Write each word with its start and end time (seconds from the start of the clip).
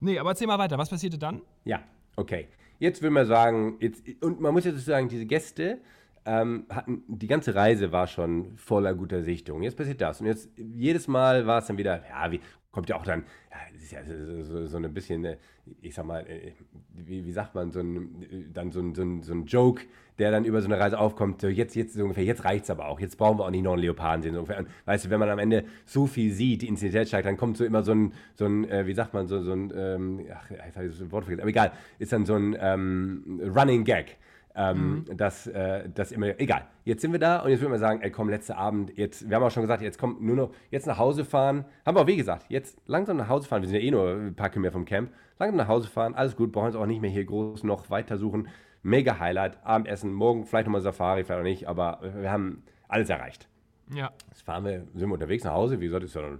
Nee, 0.00 0.18
aber 0.18 0.30
erzähl 0.30 0.46
mal 0.46 0.58
weiter. 0.58 0.78
Was 0.78 0.90
passierte 0.90 1.18
dann? 1.18 1.42
Ja, 1.64 1.80
okay. 2.16 2.48
Jetzt 2.78 3.02
will 3.02 3.10
man 3.10 3.26
sagen, 3.26 3.76
jetzt, 3.80 4.02
und 4.22 4.40
man 4.40 4.52
muss 4.52 4.64
jetzt 4.64 4.84
sagen, 4.84 5.08
diese 5.08 5.26
Gäste 5.26 5.78
ähm, 6.26 6.66
hatten, 6.68 7.02
die 7.08 7.26
ganze 7.26 7.54
Reise 7.54 7.92
war 7.92 8.06
schon 8.06 8.56
voller 8.56 8.94
guter 8.94 9.22
Sichtung. 9.22 9.62
Jetzt 9.62 9.76
passiert 9.76 10.00
das. 10.00 10.20
Und 10.20 10.26
jetzt, 10.26 10.50
jedes 10.56 11.08
Mal 11.08 11.46
war 11.46 11.60
es 11.60 11.66
dann 11.66 11.78
wieder, 11.78 12.02
ja, 12.08 12.30
wie, 12.30 12.40
kommt 12.76 12.90
ja 12.90 12.96
auch 12.96 13.04
dann, 13.04 13.24
ja, 13.50 13.74
ist 13.74 13.90
ja 13.90 14.00
so, 14.44 14.66
so, 14.66 14.76
ein 14.76 14.92
bisschen, 14.92 15.24
äh, 15.24 15.38
ich 15.80 15.94
sag 15.94 16.04
mal, 16.04 16.26
äh, 16.26 16.52
wie, 16.92 17.24
wie 17.24 17.32
sagt 17.32 17.54
man, 17.54 17.72
so 17.72 17.80
ein, 17.80 18.50
dann 18.52 18.70
so 18.70 18.80
ein, 18.80 18.94
so, 18.94 19.00
ein, 19.00 19.22
so 19.22 19.32
ein 19.32 19.46
Joke, 19.46 19.84
der 20.18 20.30
dann 20.30 20.44
über 20.44 20.60
so 20.60 20.68
eine 20.68 20.78
Reise 20.78 20.98
aufkommt, 20.98 21.40
so 21.40 21.48
jetzt, 21.48 21.74
jetzt 21.74 21.94
so 21.94 22.02
ungefähr, 22.02 22.24
jetzt 22.24 22.44
reicht's 22.44 22.68
aber 22.68 22.88
auch, 22.88 23.00
jetzt 23.00 23.16
brauchen 23.16 23.38
wir 23.38 23.46
auch 23.46 23.50
nicht 23.50 23.62
noch 23.62 23.72
einen 23.72 23.80
Leoparden 23.80 24.22
sehen. 24.22 24.34
So 24.34 24.40
ungefähr. 24.40 24.58
Und 24.58 24.68
weißt 24.84 25.06
du, 25.06 25.10
wenn 25.10 25.18
man 25.18 25.30
am 25.30 25.38
Ende 25.38 25.64
so 25.86 26.06
viel 26.06 26.34
sieht, 26.34 26.60
die 26.60 26.68
Intensität 26.68 27.08
steigt, 27.08 27.26
dann 27.26 27.38
kommt 27.38 27.56
so 27.56 27.64
immer 27.64 27.82
so 27.82 27.92
ein, 27.92 28.12
so 28.34 28.44
ein 28.44 28.68
äh, 28.68 28.86
wie 28.86 28.92
sagt 28.92 29.14
man, 29.14 29.26
so, 29.26 29.42
so 29.42 29.52
ein, 29.52 29.72
ähm, 29.74 30.26
ach, 30.34 30.50
jetzt 30.50 30.76
habe 30.76 30.88
ich 30.88 30.98
das 30.98 31.10
Wort 31.10 31.24
vergessen, 31.24 31.40
aber 31.40 31.50
egal, 31.50 31.72
ist 31.98 32.12
dann 32.12 32.26
so 32.26 32.34
ein 32.34 32.54
ähm, 32.60 33.40
Running 33.56 33.84
Gag 33.84 34.18
ähm, 34.56 35.04
mhm. 35.08 35.16
das, 35.16 35.46
äh, 35.46 35.88
das 35.94 36.12
immer, 36.12 36.40
egal. 36.40 36.66
Jetzt 36.84 37.02
sind 37.02 37.12
wir 37.12 37.18
da 37.18 37.40
und 37.40 37.50
jetzt 37.50 37.60
würde 37.60 37.70
man 37.70 37.78
sagen, 37.78 38.00
ey 38.00 38.10
komm, 38.10 38.30
letzter 38.30 38.56
Abend, 38.56 38.96
jetzt, 38.96 39.28
wir 39.28 39.36
haben 39.36 39.42
auch 39.42 39.50
schon 39.50 39.62
gesagt, 39.62 39.82
jetzt 39.82 39.98
kommt 39.98 40.22
nur 40.22 40.34
noch, 40.34 40.50
jetzt 40.70 40.86
nach 40.86 40.98
Hause 40.98 41.24
fahren. 41.24 41.66
Haben 41.84 41.96
wir 41.96 42.00
auch 42.00 42.06
wie 42.06 42.16
gesagt, 42.16 42.46
jetzt 42.48 42.78
langsam 42.86 43.18
nach 43.18 43.28
Hause 43.28 43.46
fahren, 43.46 43.62
wir 43.62 43.68
sind 43.68 43.78
ja 43.78 43.82
eh 43.82 43.90
nur 43.90 44.10
ein 44.10 44.34
paar 44.34 44.48
Kilometer 44.48 44.72
vom 44.72 44.86
Camp. 44.86 45.10
Langsam 45.38 45.56
nach 45.56 45.68
Hause 45.68 45.88
fahren, 45.88 46.14
alles 46.14 46.36
gut, 46.36 46.52
brauchen 46.52 46.68
uns 46.68 46.76
auch 46.76 46.86
nicht 46.86 47.02
mehr 47.02 47.10
hier 47.10 47.24
groß 47.24 47.64
noch 47.64 47.90
weiter 47.90 48.16
suchen. 48.16 48.48
Mega 48.82 49.18
Highlight, 49.18 49.58
Abendessen, 49.64 50.12
morgen 50.12 50.46
vielleicht 50.46 50.66
nochmal 50.66 50.80
Safari, 50.80 51.24
vielleicht 51.24 51.40
auch 51.40 51.44
nicht, 51.44 51.68
aber 51.68 52.00
wir 52.16 52.30
haben 52.30 52.62
alles 52.88 53.10
erreicht. 53.10 53.48
Ja. 53.94 54.10
Jetzt 54.28 54.42
fahren 54.42 54.64
wir, 54.64 54.86
sind 54.94 55.08
wir 55.08 55.14
unterwegs 55.14 55.44
nach 55.44 55.52
Hause, 55.52 55.80
wie 55.80 55.86
gesagt, 55.86 56.04
ist 56.04 56.14
ja 56.14 56.22
noch 56.22 56.28
eine 56.28 56.38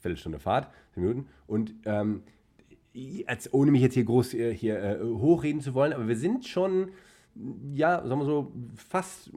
Viertelstunde 0.00 0.38
Fahrt, 0.38 0.68
Minuten. 0.96 1.28
Und 1.46 1.74
ähm, 1.84 2.22
als, 3.26 3.52
ohne 3.52 3.70
mich 3.70 3.82
jetzt 3.82 3.94
hier 3.94 4.04
groß 4.04 4.34
äh, 4.34 4.54
hier 4.54 4.82
äh, 4.82 4.98
hochreden 5.02 5.60
zu 5.60 5.74
wollen, 5.74 5.92
aber 5.92 6.08
wir 6.08 6.16
sind 6.16 6.46
schon, 6.46 6.90
ja, 7.72 8.06
sagen 8.06 8.20
wir 8.20 8.24
so, 8.24 8.52
fast, 8.76 9.30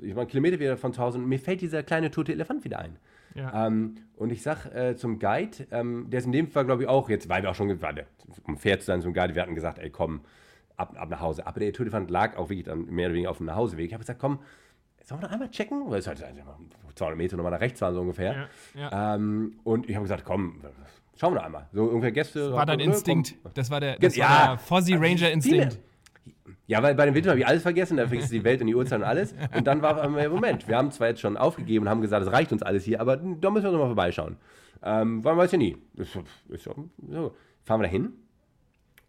ich 0.00 0.14
meine, 0.14 0.26
Kilometer 0.26 0.58
wieder 0.60 0.76
von 0.76 0.92
zu 0.92 1.02
Hause 1.02 1.18
und 1.18 1.26
mir 1.26 1.38
fällt 1.38 1.60
dieser 1.60 1.82
kleine 1.82 2.10
tote 2.10 2.32
Elefant 2.32 2.64
wieder 2.64 2.78
ein. 2.78 2.96
Ja. 3.34 3.66
Ähm, 3.66 3.96
und 4.16 4.30
ich 4.30 4.42
sag 4.42 4.66
äh, 4.66 4.96
zum 4.96 5.18
Guide, 5.18 5.66
ähm, 5.72 6.06
der 6.08 6.20
ist 6.20 6.26
in 6.26 6.32
dem 6.32 6.48
Fall, 6.48 6.64
glaube 6.64 6.82
ich, 6.82 6.88
auch 6.88 7.08
jetzt, 7.08 7.28
weil 7.28 7.42
wir 7.42 7.50
auch 7.50 7.54
schon, 7.54 7.82
warte, 7.82 8.06
um 8.46 8.56
fair 8.56 8.78
zu 8.78 8.86
sein 8.86 9.02
zum 9.02 9.12
Guide, 9.12 9.34
wir 9.34 9.42
hatten 9.42 9.54
gesagt, 9.54 9.78
ey, 9.78 9.90
komm, 9.90 10.20
ab, 10.76 10.94
ab 10.96 11.08
nach 11.08 11.20
Hause. 11.20 11.46
Aber 11.46 11.60
der 11.60 11.72
tote 11.72 11.84
Elefant 11.84 12.10
lag 12.10 12.36
auch 12.36 12.48
wirklich 12.48 12.64
dann 12.64 12.86
mehr 12.86 13.06
oder 13.06 13.14
weniger 13.14 13.30
auf 13.30 13.38
dem 13.38 13.46
Nachhauseweg. 13.46 13.86
Ich 13.86 13.92
habe 13.92 14.02
gesagt, 14.02 14.20
komm, 14.20 14.38
sollen 15.02 15.20
wir 15.20 15.26
noch 15.26 15.32
einmal 15.32 15.50
checken? 15.50 15.90
Weil 15.90 15.98
es 15.98 16.06
halt 16.06 16.18
200 16.94 17.18
Meter 17.18 17.36
nochmal 17.36 17.52
nach 17.52 17.60
rechts 17.60 17.80
waren, 17.80 17.94
so 17.94 18.00
ungefähr. 18.00 18.48
Ja, 18.74 18.80
ja. 18.80 19.14
Ähm, 19.16 19.58
und 19.64 19.88
ich 19.88 19.96
habe 19.96 20.04
gesagt, 20.04 20.24
komm, 20.24 20.60
Schauen 21.16 21.32
wir 21.34 21.38
doch 21.38 21.46
einmal. 21.46 21.68
So 21.72 21.84
ungefähr 21.84 22.12
Gäste. 22.12 22.40
Das 22.40 22.52
war 22.52 22.66
dein 22.66 22.80
Instinkt. 22.80 23.36
Das 23.54 23.70
war 23.70 23.80
der, 23.80 23.98
das 23.98 24.16
ja, 24.16 24.28
war 24.28 24.48
der 24.48 24.58
Fozzie 24.58 24.94
Ranger 24.94 25.30
Instinkt. 25.30 25.78
Ja, 26.66 26.82
weil 26.82 26.94
bei 26.94 27.04
dem 27.04 27.14
Winter 27.14 27.30
habe 27.30 27.40
ich 27.40 27.46
alles 27.46 27.62
vergessen, 27.62 27.98
da 27.98 28.08
vergisst 28.08 28.32
die 28.32 28.42
Welt 28.42 28.60
und 28.60 28.68
die 28.68 28.74
Uhrzeit 28.74 28.98
und 28.98 29.04
alles. 29.04 29.34
Und 29.54 29.66
dann 29.66 29.82
war 29.82 30.08
mir, 30.08 30.30
Moment, 30.30 30.66
wir 30.66 30.76
haben 30.76 30.90
zwar 30.90 31.08
jetzt 31.08 31.20
schon 31.20 31.36
aufgegeben 31.36 31.84
und 31.84 31.90
haben 31.90 32.00
gesagt, 32.00 32.26
es 32.26 32.32
reicht 32.32 32.52
uns 32.52 32.62
alles 32.62 32.84
hier, 32.84 33.00
aber 33.00 33.18
da 33.18 33.50
müssen 33.50 33.64
wir 33.64 33.72
nochmal 33.72 33.88
vorbeischauen. 33.88 34.36
Ähm, 34.82 35.20
man 35.20 35.36
weiß 35.36 35.52
ja 35.52 35.58
nie. 35.58 35.76
Ist, 35.94 36.18
ist 36.48 36.64
so. 36.64 37.34
Fahren 37.64 37.80
wir 37.80 37.86
da 37.86 37.90
hin 37.90 38.12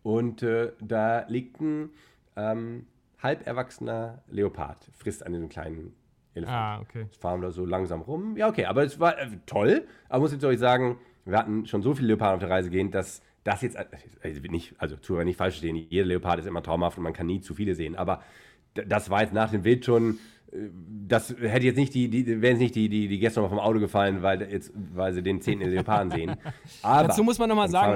und 0.04 0.44
äh, 0.44 0.72
da 0.82 1.26
liegt 1.28 1.60
ein 1.62 1.90
ähm, 2.36 2.88
halb 3.22 3.48
erwachsener 3.48 4.22
Leopard, 4.28 4.78
frisst 4.94 5.26
an 5.26 5.34
diesem 5.34 5.50
kleinen 5.50 5.94
Elefant. 6.34 6.58
Ah, 6.58 6.80
okay. 6.82 7.04
Jetzt 7.04 7.22
fahren 7.22 7.42
wir 7.42 7.48
da 7.48 7.52
so 7.52 7.66
langsam 7.66 8.02
rum. 8.02 8.36
Ja, 8.38 8.50
okay, 8.50 8.66
aber 8.66 8.84
es 8.84 9.00
war 9.00 9.18
äh, 9.18 9.30
toll. 9.46 9.88
Aber 10.10 10.20
muss 10.20 10.32
jetzt 10.34 10.44
euch 10.44 10.60
sagen, 10.60 11.00
wir 11.26 11.38
hatten 11.38 11.66
schon 11.66 11.82
so 11.82 11.94
viele 11.94 12.10
Leoparden 12.10 12.36
auf 12.36 12.40
der 12.40 12.50
Reise 12.50 12.70
gehen, 12.70 12.92
dass 12.92 13.22
das 13.44 13.62
jetzt, 13.62 13.78
also 13.78 14.42
nicht, 14.50 14.74
also 14.80 14.96
Zuhörer 14.98 15.26
nicht 15.26 15.38
falsch 15.38 15.56
verstehen, 15.56 15.76
jeder 15.76 16.06
Leopard 16.06 16.40
ist 16.40 16.46
immer 16.46 16.64
traumhaft 16.64 16.98
und 16.98 17.04
man 17.04 17.14
kann 17.14 17.28
nie 17.28 17.42
zu 17.42 17.54
viele 17.54 17.76
sehen, 17.76 17.96
aber 17.96 18.22
das 18.74 19.10
war 19.10 19.22
jetzt 19.22 19.34
nach 19.34 19.52
dem 19.52 19.64
Wild 19.64 19.86
schon, 19.86 20.18
äh, 20.52 20.58
das 21.08 21.36
hätte 21.40 21.66
jetzt 21.66 21.78
nicht 21.78 21.94
die, 21.94 22.10
die 22.10 22.26
wären 22.42 22.54
jetzt 22.54 22.60
nicht 22.60 22.76
die, 22.76 22.90
die, 22.90 23.08
die 23.08 23.20
gestern 23.20 23.44
mal 23.44 23.50
vom 23.50 23.60
Auto 23.60 23.80
gefallen, 23.80 24.22
weil, 24.22 24.42
jetzt, 24.42 24.72
weil 24.94 25.14
sie 25.14 25.24
den 25.24 25.42
zehnten 25.42 25.70
Leoparden 25.70 26.12
sehen. 26.12 26.36
Aber 26.82 27.08
dazu 27.08 27.24
muss 27.24 27.40
man 27.40 27.50
nochmal 27.50 27.70
sagen. 27.70 27.92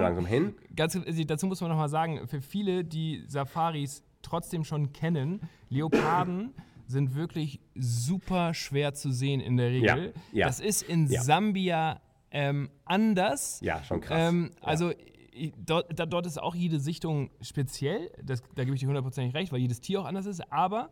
Ganz, 0.75 1.00
dazu 1.25 1.47
muss 1.47 1.62
man 1.62 1.69
nochmal 1.69 1.89
sagen, 1.89 2.28
für 2.28 2.41
viele, 2.41 2.84
die 2.84 3.23
Safaris 3.28 4.03
trotzdem 4.22 4.63
schon 4.63 4.94
kennen, 4.94 5.41
Leoparden 5.69 6.53
sind 6.88 7.16
wirklich 7.16 7.59
super 7.75 8.53
schwer 8.53 8.94
zu 8.94 9.12
sehen 9.12 9.41
in 9.41 9.57
der 9.57 9.69
Regel. 9.69 10.13
Ja, 10.31 10.39
ja. 10.39 10.47
Das 10.47 10.59
ist 10.59 10.84
in 10.84 11.07
Ja. 11.07 11.22
Sambia 11.22 12.01
ähm, 12.31 12.69
anders. 12.85 13.59
Ja, 13.62 13.84
schon 13.84 14.01
krass. 14.01 14.29
Ähm, 14.31 14.51
Ja. 14.62 14.67
also 14.67 14.91
i- 14.91 15.53
dort, 15.66 15.88
dort 16.12 16.25
ist 16.25 16.41
auch 16.41 16.56
jede 16.56 16.79
Sichtung 16.79 17.29
speziell. 17.41 18.12
Das, 18.23 18.41
da 18.56 18.63
gebe 18.63 18.75
ich 18.75 18.81
dir 18.81 18.88
hundertprozentig 18.88 19.34
recht, 19.35 19.51
weil 19.51 19.59
jedes 19.59 19.81
Tier 19.81 20.01
auch 20.01 20.06
anders 20.06 20.25
ist. 20.25 20.51
Aber 20.51 20.89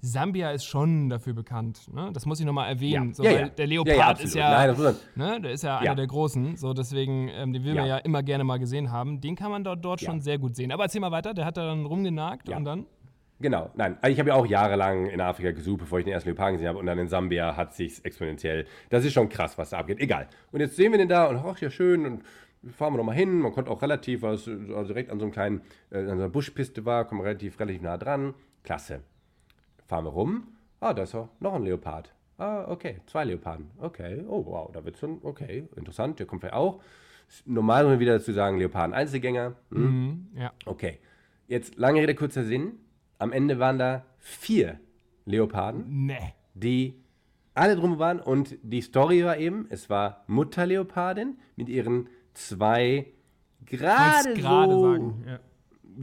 Sambia 0.00 0.50
ist 0.50 0.64
schon 0.66 1.08
dafür 1.08 1.32
bekannt. 1.32 1.88
Ne? 1.92 2.10
Das 2.12 2.26
muss 2.26 2.38
ich 2.38 2.44
nochmal 2.46 2.68
erwähnen. 2.68 3.08
Ja. 3.08 3.14
So, 3.14 3.24
Ja, 3.24 3.30
ja. 3.30 3.48
der 3.48 3.64
Ja, 3.66 3.70
Leopard 3.70 3.96
ja, 3.96 4.24
ist 4.24 4.34
ja, 4.34 4.66
Nein, 4.74 4.94
ne, 5.14 5.40
der 5.40 5.50
ist 5.52 5.62
ja, 5.62 5.70
Ja. 5.76 5.78
einer 5.92 5.94
der 5.94 6.06
Großen. 6.06 6.56
So, 6.56 6.74
deswegen, 6.74 7.28
ähm, 7.28 7.52
den 7.54 7.64
will 7.64 7.74
man 7.74 7.86
Ja. 7.86 7.96
ja 7.96 7.98
immer 8.04 8.22
gerne 8.22 8.44
mal 8.44 8.58
gesehen 8.58 8.92
haben. 8.92 9.20
Den 9.22 9.34
kann 9.36 9.50
man 9.50 9.64
dort, 9.64 9.82
dort 9.84 10.02
Ja. 10.02 10.10
schon 10.10 10.20
sehr 10.20 10.38
gut 10.38 10.54
sehen. 10.54 10.70
Aber 10.70 10.84
erzähl 10.84 11.00
mal 11.00 11.10
weiter. 11.12 11.32
Der 11.32 11.46
hat 11.46 11.56
da 11.56 11.66
dann 11.66 11.86
rumgenagt 11.86 12.48
Ja. 12.48 12.58
und 12.58 12.64
dann. 12.64 12.86
Genau, 13.38 13.70
nein. 13.74 13.98
Also 14.00 14.12
ich 14.12 14.18
habe 14.18 14.30
ja 14.30 14.34
auch 14.34 14.46
jahrelang 14.46 15.06
in 15.06 15.20
Afrika 15.20 15.50
gesucht, 15.50 15.80
bevor 15.80 15.98
ich 15.98 16.04
den 16.04 16.14
ersten 16.14 16.30
Leoparden 16.30 16.54
gesehen 16.54 16.68
habe. 16.68 16.78
Und 16.78 16.86
dann 16.86 16.98
in 16.98 17.08
Sambia 17.08 17.56
hat 17.56 17.74
sich 17.74 18.02
exponentiell. 18.04 18.66
Das 18.88 19.04
ist 19.04 19.12
schon 19.12 19.28
krass, 19.28 19.58
was 19.58 19.70
da 19.70 19.78
abgeht. 19.78 20.00
Egal. 20.00 20.28
Und 20.52 20.60
jetzt 20.60 20.76
sehen 20.76 20.92
wir 20.92 20.98
den 20.98 21.08
da 21.08 21.26
und 21.26 21.36
ach 21.36 21.58
ja, 21.60 21.68
schön. 21.68 22.06
Und 22.06 22.22
fahren 22.72 22.94
wir 22.94 22.98
nochmal 22.98 23.14
hin. 23.14 23.40
Man 23.40 23.52
konnte 23.52 23.70
auch 23.70 23.82
relativ, 23.82 24.22
weil 24.22 24.34
es 24.34 24.48
also 24.48 24.84
direkt 24.84 25.10
an 25.10 25.18
so 25.18 25.26
einem 25.26 25.32
kleinen, 25.32 25.60
äh, 25.90 25.98
an 25.98 26.06
so 26.06 26.12
einer 26.12 26.28
Buschpiste 26.28 26.84
war, 26.86 27.04
kommen 27.04 27.20
wir 27.20 27.26
relativ, 27.26 27.60
relativ 27.60 27.82
nah 27.82 27.98
dran. 27.98 28.34
Klasse. 28.62 29.00
Fahren 29.86 30.04
wir 30.04 30.10
rum. 30.10 30.48
Ah, 30.80 30.94
da 30.94 31.02
ist 31.02 31.14
auch 31.14 31.28
noch 31.40 31.54
ein 31.54 31.62
Leopard. 31.62 32.12
Ah, 32.38 32.66
okay, 32.68 33.00
zwei 33.06 33.24
Leoparden. 33.24 33.70
Okay, 33.78 34.22
oh 34.28 34.44
wow, 34.44 34.70
da 34.70 34.84
wird 34.84 34.98
schon, 34.98 35.20
okay, 35.22 35.68
interessant, 35.74 36.18
der 36.18 36.26
kommt 36.26 36.42
vielleicht 36.42 36.54
auch. 36.54 36.82
Normal 37.44 37.98
wieder 37.98 38.18
dazu 38.18 38.32
sagen, 38.32 38.58
Leoparden 38.58 38.94
Einzelgänger. 38.94 39.54
Hm. 39.70 39.82
Mhm, 39.82 40.26
ja. 40.38 40.52
Okay. 40.64 40.98
Jetzt 41.48 41.76
lange 41.76 42.00
Rede, 42.00 42.14
kurzer 42.14 42.44
Sinn. 42.44 42.78
Am 43.18 43.32
Ende 43.32 43.58
waren 43.58 43.78
da 43.78 44.04
vier 44.18 44.78
Leoparden, 45.24 46.06
Nee. 46.06 46.34
die 46.54 47.02
alle 47.54 47.76
drum 47.76 47.98
waren. 47.98 48.20
Und 48.20 48.56
die 48.62 48.80
Story 48.82 49.24
war 49.24 49.38
eben, 49.38 49.66
es 49.70 49.88
war 49.90 50.24
Mutterleopardin 50.26 51.38
mit 51.56 51.68
ihren 51.68 52.08
zwei 52.34 53.06
gerade 53.64 54.34
so. 54.40 54.94
Ja. 55.26 55.38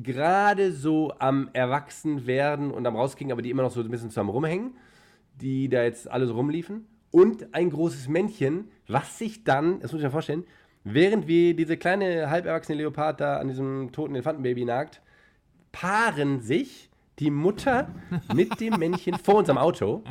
gerade 0.02 0.72
so 0.72 1.14
am 1.20 1.50
Erwachsenwerden 1.54 2.72
und 2.72 2.86
am 2.88 2.96
Rauskriegen, 2.96 3.32
aber 3.32 3.42
die 3.42 3.52
immer 3.52 3.64
noch 3.64 3.72
so 3.72 3.82
ein 3.82 3.90
bisschen 3.92 4.10
zusammen 4.10 4.30
rumhängen, 4.30 4.76
die 5.36 5.70
da 5.70 5.84
jetzt 5.84 6.10
alle 6.10 6.26
so 6.26 6.34
rumliefen. 6.34 6.88
Und 7.12 7.54
ein 7.54 7.70
großes 7.70 8.08
Männchen, 8.08 8.72
was 8.88 9.20
sich 9.20 9.44
dann, 9.44 9.80
das 9.82 9.92
muss 9.92 10.02
ich 10.02 10.06
mir 10.06 10.12
vorstellen, 10.12 10.46
während 10.84 11.28
wir 11.28 11.56
diese 11.56 11.78
kleine 11.78 12.30
halberwachsene 12.32 12.78
Leopard 12.80 13.22
da 13.22 13.38
an 13.38 13.48
diesem 13.48 13.92
toten 13.92 14.16
Elefantenbaby 14.16 14.66
nagt, 14.66 15.02
paaren 15.72 16.42
sich 16.42 16.90
die 17.20 17.30
Mutter 17.30 17.88
mit 18.34 18.60
dem 18.60 18.80
Männchen 18.80 19.18
vor 19.18 19.36
unserem 19.36 19.58
Auto. 19.58 20.04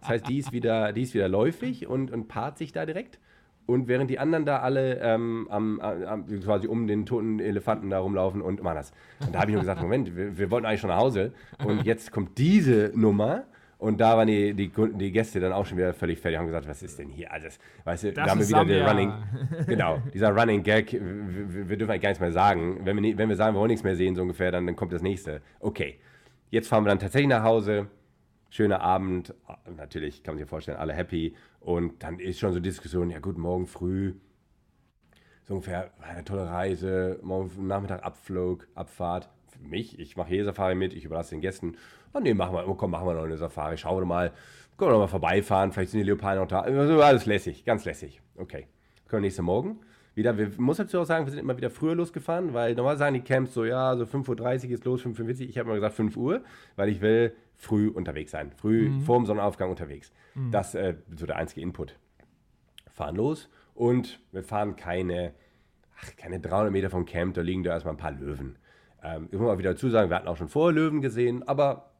Das 0.00 0.08
heißt, 0.08 0.28
die 0.28 0.38
ist 0.38 0.52
wieder, 0.52 0.92
die 0.92 1.02
ist 1.02 1.14
wieder 1.14 1.28
läufig 1.28 1.86
und, 1.86 2.10
und 2.10 2.28
paart 2.28 2.58
sich 2.58 2.72
da 2.72 2.86
direkt. 2.86 3.18
Und 3.66 3.86
während 3.86 4.10
die 4.10 4.18
anderen 4.18 4.44
da 4.44 4.58
alle 4.58 4.98
ähm, 5.00 5.46
am, 5.48 5.80
am, 5.80 6.26
quasi 6.40 6.66
um 6.66 6.88
den 6.88 7.06
toten 7.06 7.38
Elefanten 7.38 7.88
da 7.90 8.00
rumlaufen 8.00 8.42
und 8.42 8.62
machen 8.62 8.76
das. 8.76 8.92
Und 9.20 9.34
da 9.34 9.40
habe 9.40 9.50
ich 9.50 9.54
nur 9.54 9.62
gesagt, 9.62 9.80
Moment, 9.80 10.16
wir, 10.16 10.36
wir 10.36 10.50
wollten 10.50 10.66
eigentlich 10.66 10.80
schon 10.80 10.90
nach 10.90 10.96
Hause. 10.96 11.32
Und 11.64 11.84
jetzt 11.84 12.10
kommt 12.10 12.36
diese 12.38 12.90
Nummer. 12.94 13.44
Und 13.78 13.98
da 13.98 14.16
waren 14.16 14.26
die, 14.26 14.52
die, 14.52 14.70
die 14.70 15.10
Gäste 15.10 15.40
dann 15.40 15.52
auch 15.52 15.64
schon 15.64 15.78
wieder 15.78 15.94
völlig 15.94 16.18
fertig, 16.18 16.38
haben 16.38 16.46
gesagt, 16.46 16.68
was 16.68 16.82
ist 16.82 16.98
denn 16.98 17.08
hier 17.08 17.32
alles? 17.32 17.58
Weißt 17.84 18.04
du, 18.04 18.12
Das 18.12 18.26
da 18.26 18.30
haben 18.32 18.40
wir 18.40 18.48
wieder 18.48 18.64
den. 18.64 18.86
Running, 18.86 19.12
genau, 19.66 20.02
dieser 20.12 20.36
Running 20.36 20.62
Gag, 20.62 20.92
wir, 20.92 21.68
wir, 21.68 21.76
dürfen 21.78 21.92
eigentlich 21.92 22.02
gar 22.02 22.10
nichts 22.10 22.20
mehr 22.20 22.32
sagen. 22.32 22.80
Wenn 22.84 23.02
wir, 23.02 23.16
wenn 23.16 23.30
wir 23.30 23.36
sagen, 23.36 23.54
wir 23.54 23.60
wollen 23.60 23.70
nichts 23.70 23.84
mehr 23.84 23.96
sehen, 23.96 24.14
so 24.14 24.20
ungefähr, 24.20 24.52
dann, 24.52 24.66
dann 24.66 24.76
kommt 24.76 24.92
das 24.92 25.00
nächste. 25.00 25.40
Okay, 25.60 25.98
jetzt 26.50 26.68
fahren 26.68 26.84
wir 26.84 26.88
dann 26.90 26.98
tatsächlich 26.98 27.28
nach 27.28 27.42
Hause, 27.42 27.88
schöner 28.50 28.80
Abend, 28.80 29.34
natürlich 29.76 30.22
kann 30.22 30.34
man 30.34 30.40
sich 30.40 30.48
vorstellen, 30.48 30.78
alle 30.78 30.92
happy. 30.92 31.34
Und 31.60 32.02
dann 32.02 32.18
ist 32.18 32.38
schon 32.38 32.52
so 32.52 32.60
Diskussion, 32.60 33.10
ja 33.10 33.20
gut, 33.20 33.38
morgen 33.38 33.66
früh, 33.66 34.14
so 35.44 35.54
ungefähr, 35.54 35.90
eine 36.00 36.24
tolle 36.24 36.48
Reise, 36.48 37.18
morgen 37.22 37.66
Nachmittag 37.66 38.04
Abflug, 38.04 38.68
Abfahrt. 38.74 39.30
Für 39.48 39.60
mich, 39.60 39.98
ich 39.98 40.16
mache 40.16 40.30
jede 40.30 40.44
Safari 40.44 40.74
mit, 40.74 40.94
ich 40.94 41.04
überlasse 41.04 41.30
den 41.30 41.40
Gästen. 41.40 41.76
Oh 42.12 42.20
nee, 42.20 42.34
machen 42.34 42.54
wir, 42.54 42.68
oh, 42.68 42.74
komm, 42.74 42.92
machen 42.92 43.06
wir 43.06 43.14
noch 43.14 43.24
eine 43.24 43.36
Safari, 43.36 43.76
schauen 43.76 44.02
wir 44.02 44.06
mal, 44.06 44.32
können 44.76 44.90
wir 44.90 44.94
noch 44.94 45.00
mal 45.00 45.08
vorbeifahren, 45.08 45.72
vielleicht 45.72 45.90
sind 45.90 46.00
die 46.00 46.06
Leoparden 46.06 46.40
noch 46.40 46.48
da. 46.48 46.60
Also 46.60 47.02
alles 47.02 47.26
lässig, 47.26 47.64
ganz 47.64 47.84
lässig. 47.84 48.22
Okay, 48.36 48.66
können 49.06 49.22
wir 49.22 49.26
nächsten 49.26 49.44
Morgen 49.44 49.80
wieder, 50.14 50.36
wir 50.36 50.50
muss 50.58 50.78
dazu 50.78 50.98
auch 51.00 51.04
sagen, 51.04 51.26
wir 51.26 51.30
sind 51.30 51.40
immer 51.40 51.56
wieder 51.56 51.70
früher 51.70 51.94
losgefahren, 51.94 52.52
weil 52.52 52.74
normal 52.74 52.96
sagen 52.96 53.14
die 53.14 53.20
Camps 53.20 53.54
so, 53.54 53.64
ja, 53.64 53.96
so 53.96 54.04
5.30 54.04 54.66
Uhr 54.66 54.70
ist 54.72 54.84
los, 54.84 55.02
5.45 55.04 55.20
Uhr. 55.20 55.48
Ich 55.48 55.58
habe 55.58 55.68
immer 55.68 55.76
gesagt 55.76 55.94
5 55.94 56.16
Uhr, 56.16 56.42
weil 56.76 56.88
ich 56.88 57.00
will 57.00 57.32
früh 57.56 57.88
unterwegs 57.88 58.30
sein, 58.30 58.52
früh 58.56 58.90
vor 59.04 59.18
dem 59.18 59.26
Sonnenaufgang 59.26 59.70
unterwegs. 59.70 60.12
Das 60.50 60.68
ist 60.68 60.74
äh, 60.76 60.94
so 61.14 61.26
der 61.26 61.36
einzige 61.36 61.60
Input 61.60 61.96
fahren 62.90 63.16
los 63.16 63.48
und 63.74 64.20
wir 64.32 64.42
fahren 64.42 64.76
keine, 64.76 65.34
ach, 66.00 66.16
keine 66.16 66.40
300 66.40 66.72
Meter 66.72 66.90
vom 66.90 67.04
Camp, 67.04 67.34
da 67.34 67.42
liegen 67.42 67.62
da 67.62 67.72
erstmal 67.72 67.94
ein 67.94 67.98
paar 67.98 68.12
Löwen. 68.12 68.56
Ähm, 69.02 69.28
ich 69.30 69.38
muss 69.38 69.46
mal 69.46 69.58
wieder 69.58 69.72
dazu 69.72 69.88
sagen, 69.90 70.10
wir 70.10 70.16
hatten 70.16 70.28
auch 70.28 70.36
schon 70.36 70.48
vorher 70.48 70.74
Löwen 70.74 71.00
gesehen, 71.00 71.46
aber 71.46 71.90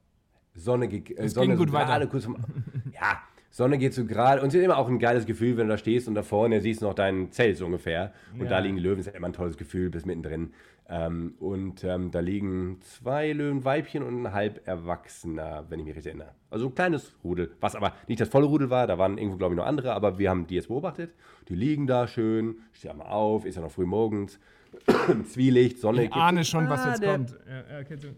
Sonne, 0.54 0.86
äh, 0.86 1.28
Sonne 1.28 1.48
ging 1.48 1.56
gut 1.56 1.72
weiter. 1.72 2.06
kurz 2.06 2.24
vom, 2.24 2.36
ja, 2.92 3.22
Sonne 3.50 3.78
geht 3.78 3.94
so 3.94 4.04
gerade 4.04 4.40
und 4.40 4.48
es 4.48 4.54
ist 4.54 4.62
immer 4.62 4.78
auch 4.78 4.88
ein 4.88 4.98
geiles 4.98 5.26
Gefühl, 5.26 5.56
wenn 5.56 5.66
du 5.66 5.74
da 5.74 5.78
stehst 5.78 6.06
und 6.06 6.14
da 6.14 6.22
vorne 6.22 6.60
siehst 6.60 6.82
du 6.82 6.86
noch 6.86 6.94
dein 6.94 7.32
Zelt 7.32 7.56
so 7.56 7.66
ungefähr 7.66 8.12
und 8.38 8.48
da 8.50 8.58
liegen 8.60 8.78
Löwen, 8.78 9.00
ist 9.00 9.06
ja 9.06 9.12
immer 9.12 9.26
ein 9.26 9.32
tolles 9.32 9.56
Gefühl, 9.56 9.90
bis 9.90 10.06
mittendrin. 10.06 10.52
Ähm, 10.88 11.34
und 11.38 11.84
ähm, 11.84 12.10
da 12.10 12.18
liegen 12.18 12.80
zwei 12.82 13.32
Löwenweibchen 13.32 14.02
und 14.02 14.22
ein 14.22 14.32
halb 14.32 14.66
Erwachsener, 14.66 15.64
wenn 15.68 15.78
ich 15.78 15.84
mich 15.84 15.94
richtig 15.94 16.12
erinnere. 16.12 16.32
Also 16.50 16.66
ein 16.66 16.74
kleines 16.74 17.12
Rudel, 17.22 17.52
was 17.60 17.76
aber 17.76 17.92
nicht 18.08 18.20
das 18.20 18.28
volle 18.28 18.46
Rudel 18.46 18.70
war, 18.70 18.88
da 18.88 18.98
waren 18.98 19.16
irgendwo, 19.16 19.36
glaube 19.36 19.54
ich, 19.54 19.58
noch 19.58 19.66
andere, 19.66 19.92
aber 19.92 20.18
wir 20.18 20.30
haben 20.30 20.48
die 20.48 20.56
jetzt 20.56 20.68
beobachtet. 20.68 21.12
Die 21.48 21.54
liegen 21.54 21.86
da 21.86 22.08
schön, 22.08 22.56
stehen 22.72 22.96
mal 22.96 23.04
auf, 23.04 23.46
ist 23.46 23.54
ja 23.54 23.62
noch 23.62 23.70
früh 23.70 23.86
morgens, 23.86 24.40
Zwielicht, 25.28 25.78
Sonne. 25.78 26.04
Ich 26.04 26.12
ahne 26.12 26.44
schon, 26.44 26.68
was 26.68 26.84
jetzt 26.84 27.02
gerade. 27.02 27.24
kommt. 27.24 27.36
Ja, 27.48 27.74
ja, 27.76 27.80
okay, 27.80 27.96
so. 27.96 28.08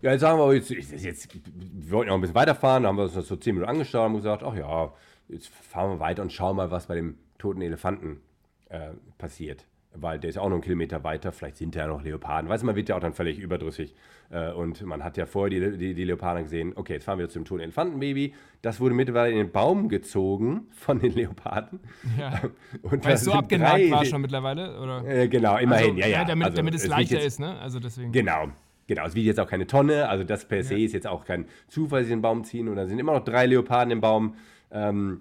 Ja, 0.00 0.12
jetzt 0.12 0.20
sagen 0.20 0.38
wir, 0.38 0.54
jetzt, 0.54 0.70
jetzt, 0.70 1.04
jetzt, 1.04 1.28
wir 1.34 1.90
wollten 1.90 2.10
auch 2.10 2.14
ein 2.14 2.20
bisschen 2.20 2.36
weiterfahren, 2.36 2.84
da 2.84 2.88
haben 2.88 2.96
wir 2.96 3.04
uns 3.04 3.14
das 3.14 3.26
so 3.26 3.36
10 3.36 3.54
Minuten 3.54 3.70
angeschaut 3.70 4.06
und 4.06 4.16
gesagt, 4.16 4.44
ach 4.44 4.54
ja, 4.54 4.92
jetzt 5.28 5.48
fahren 5.48 5.90
wir 5.90 6.00
weiter 6.00 6.22
und 6.22 6.32
schauen 6.32 6.56
mal, 6.56 6.70
was 6.70 6.86
bei 6.86 6.94
dem 6.94 7.16
toten 7.38 7.62
Elefanten 7.62 8.20
äh, 8.68 8.90
passiert. 9.18 9.66
Weil 9.94 10.20
der 10.20 10.30
ist 10.30 10.36
ja 10.36 10.42
auch 10.42 10.48
noch 10.48 10.56
einen 10.56 10.62
Kilometer 10.62 11.02
weiter, 11.02 11.32
vielleicht 11.32 11.56
sind 11.56 11.74
da 11.74 11.80
ja 11.80 11.86
noch 11.88 12.02
Leoparden. 12.02 12.48
Weißt 12.48 12.62
du, 12.62 12.66
man 12.66 12.76
wird 12.76 12.90
ja 12.90 12.96
auch 12.96 13.00
dann 13.00 13.14
völlig 13.14 13.38
überdrüssig. 13.38 13.94
Äh, 14.30 14.52
und 14.52 14.80
man 14.82 15.02
hat 15.02 15.16
ja 15.16 15.26
vorher 15.26 15.48
die, 15.48 15.78
die, 15.78 15.94
die 15.94 16.04
Leoparden 16.04 16.44
gesehen. 16.44 16.72
Okay, 16.76 16.92
jetzt 16.92 17.04
fahren 17.04 17.18
wir 17.18 17.28
zu 17.28 17.38
dem 17.38 17.46
toten 17.46 17.62
Elefantenbaby. 17.62 18.34
Das 18.62 18.80
wurde 18.80 18.94
mittlerweile 18.94 19.32
in 19.32 19.38
den 19.38 19.50
Baum 19.50 19.88
gezogen 19.88 20.68
von 20.72 21.00
den 21.00 21.14
Leoparden. 21.14 21.80
Ja. 22.18 22.38
Und 22.82 23.04
Weil 23.04 23.14
es 23.14 23.24
so 23.24 23.32
abgenagt 23.32 23.90
war 23.90 24.04
schon 24.04 24.20
mittlerweile, 24.20 24.78
oder? 24.78 25.04
Äh, 25.04 25.26
genau, 25.28 25.56
immerhin, 25.56 25.92
Also, 25.92 26.00
ja, 26.00 26.06
ja. 26.06 26.24
damit, 26.24 26.44
Also, 26.44 26.56
damit 26.58 26.74
es 26.74 26.86
leichter 26.86 27.20
ist, 27.20 27.40
ne? 27.40 27.58
Also 27.58 27.80
deswegen. 27.80 28.12
Genau, 28.12 28.48
genau. 28.88 29.06
Es 29.06 29.14
wiegt 29.14 29.26
jetzt 29.26 29.38
auch 29.38 29.46
keine 29.46 29.68
Tonne, 29.68 30.08
also 30.08 30.24
das 30.24 30.46
per 30.46 30.64
se 30.64 30.80
ist 30.80 30.92
jetzt 30.92 31.06
auch 31.06 31.24
kein 31.24 31.46
Zufall, 31.68 32.00
dass 32.00 32.08
sie 32.08 32.14
den 32.14 32.22
Baum 32.22 32.42
ziehen. 32.42 32.68
Und 32.68 32.74
da 32.74 32.86
sind 32.86 32.98
immer 32.98 33.12
noch 33.12 33.24
drei 33.24 33.46
Leoparden 33.46 33.92
im 33.92 34.00
Baum 34.00 34.34
ähm, 34.72 35.20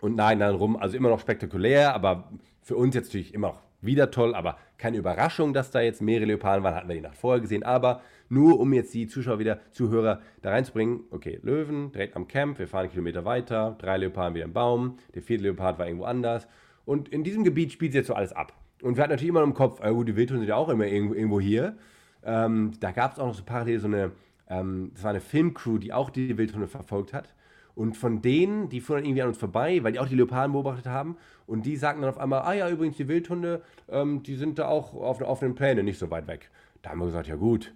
und 0.00 0.14
nagen 0.14 0.38
dann 0.38 0.54
rum. 0.54 0.76
Also 0.76 0.96
immer 0.96 1.08
noch 1.08 1.18
spektakulär, 1.18 1.94
aber 1.94 2.30
für 2.62 2.76
uns 2.76 2.94
jetzt 2.94 3.06
natürlich 3.06 3.34
immer 3.34 3.48
noch 3.48 3.62
wieder 3.80 4.10
toll, 4.10 4.34
aber 4.34 4.58
keine 4.76 4.96
Überraschung, 4.96 5.52
dass 5.52 5.70
da 5.70 5.80
jetzt 5.80 6.02
mehrere 6.02 6.26
Leoparden 6.26 6.64
waren, 6.64 6.74
hatten 6.74 6.88
wir 6.88 6.94
die 6.94 7.00
Nacht 7.00 7.16
vorher 7.16 7.40
gesehen. 7.40 7.62
Aber 7.62 8.02
nur 8.28 8.60
um 8.60 8.72
jetzt 8.72 8.92
die 8.94 9.06
Zuschauer 9.06 9.38
wieder, 9.38 9.60
Zuhörer 9.72 10.20
da 10.42 10.50
reinzubringen, 10.50 11.00
okay, 11.10 11.38
Löwen 11.42 11.92
direkt 11.92 12.16
am 12.16 12.28
Camp, 12.28 12.58
wir 12.58 12.68
fahren 12.68 12.82
einen 12.82 12.90
Kilometer 12.90 13.24
weiter, 13.24 13.76
drei 13.78 13.96
Leoparden 13.96 14.34
wieder 14.34 14.44
im 14.44 14.52
Baum, 14.52 14.98
der 15.14 15.22
vierte 15.22 15.44
Leopard 15.44 15.78
war 15.78 15.86
irgendwo 15.86 16.04
anders. 16.04 16.46
Und 16.84 17.08
in 17.08 17.24
diesem 17.24 17.44
Gebiet 17.44 17.72
spielt 17.72 17.94
jetzt 17.94 18.06
so 18.06 18.14
alles 18.14 18.32
ab. 18.32 18.52
Und 18.82 18.96
wir 18.96 19.02
hatten 19.02 19.12
natürlich 19.12 19.30
immer 19.30 19.42
im 19.42 19.54
Kopf, 19.54 19.80
äh, 19.80 19.92
gut, 19.92 20.08
die 20.08 20.16
Wildhunde 20.16 20.40
sind 20.40 20.48
ja 20.48 20.56
auch 20.56 20.68
immer 20.68 20.86
irgendwo, 20.86 21.14
irgendwo 21.14 21.40
hier. 21.40 21.76
Ähm, 22.24 22.72
da 22.80 22.90
gab 22.90 23.12
es 23.12 23.18
auch 23.18 23.26
noch 23.26 23.34
so 23.34 23.44
parallel 23.44 23.80
so 23.80 23.86
eine, 23.86 24.12
ähm, 24.48 24.90
das 24.94 25.04
war 25.04 25.10
eine 25.10 25.20
Filmcrew, 25.20 25.78
die 25.78 25.92
auch 25.92 26.10
die 26.10 26.36
Wildhunde 26.36 26.68
verfolgt 26.68 27.12
hat. 27.12 27.34
Und 27.74 27.96
von 27.96 28.22
denen, 28.22 28.68
die 28.68 28.80
fuhren 28.80 28.98
dann 28.98 29.04
irgendwie 29.06 29.22
an 29.22 29.28
uns 29.28 29.38
vorbei, 29.38 29.84
weil 29.84 29.92
die 29.92 30.00
auch 30.00 30.08
die 30.08 30.16
Leoparden 30.16 30.52
beobachtet 30.52 30.86
haben. 30.86 31.16
Und 31.46 31.64
die 31.64 31.76
sagten 31.76 32.02
dann 32.02 32.10
auf 32.10 32.18
einmal, 32.18 32.40
ah 32.40 32.52
ja, 32.52 32.68
übrigens, 32.68 32.96
die 32.96 33.06
Wildhunde, 33.06 33.62
ähm, 33.88 34.22
die 34.24 34.34
sind 34.34 34.58
da 34.58 34.66
auch 34.66 34.94
auf, 34.94 35.22
auf 35.22 35.40
den 35.40 35.54
Plänen 35.54 35.84
nicht 35.84 35.98
so 35.98 36.10
weit 36.10 36.26
weg. 36.26 36.50
Da 36.82 36.90
haben 36.90 36.98
wir 36.98 37.06
gesagt, 37.06 37.28
ja 37.28 37.36
gut, 37.36 37.72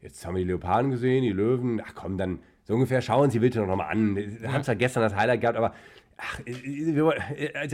jetzt 0.00 0.24
haben 0.24 0.34
wir 0.34 0.42
die 0.42 0.48
Leoparden 0.48 0.90
gesehen, 0.90 1.22
die 1.22 1.32
Löwen, 1.32 1.82
ach 1.84 1.94
komm, 1.94 2.16
dann 2.16 2.38
so 2.62 2.72
ungefähr 2.72 3.02
schauen 3.02 3.24
uns 3.24 3.34
die 3.34 3.42
Wildhunde 3.42 3.68
noch 3.68 3.76
mal 3.76 3.88
an. 3.88 4.16
Wir 4.16 4.50
haben 4.50 4.64
zwar 4.64 4.76
gestern 4.76 5.02
das 5.02 5.14
Highlight 5.14 5.42
gehabt, 5.42 5.58
aber 5.58 5.74
ach, 6.16 6.40
äh, 6.46 6.52
äh, 6.52 7.66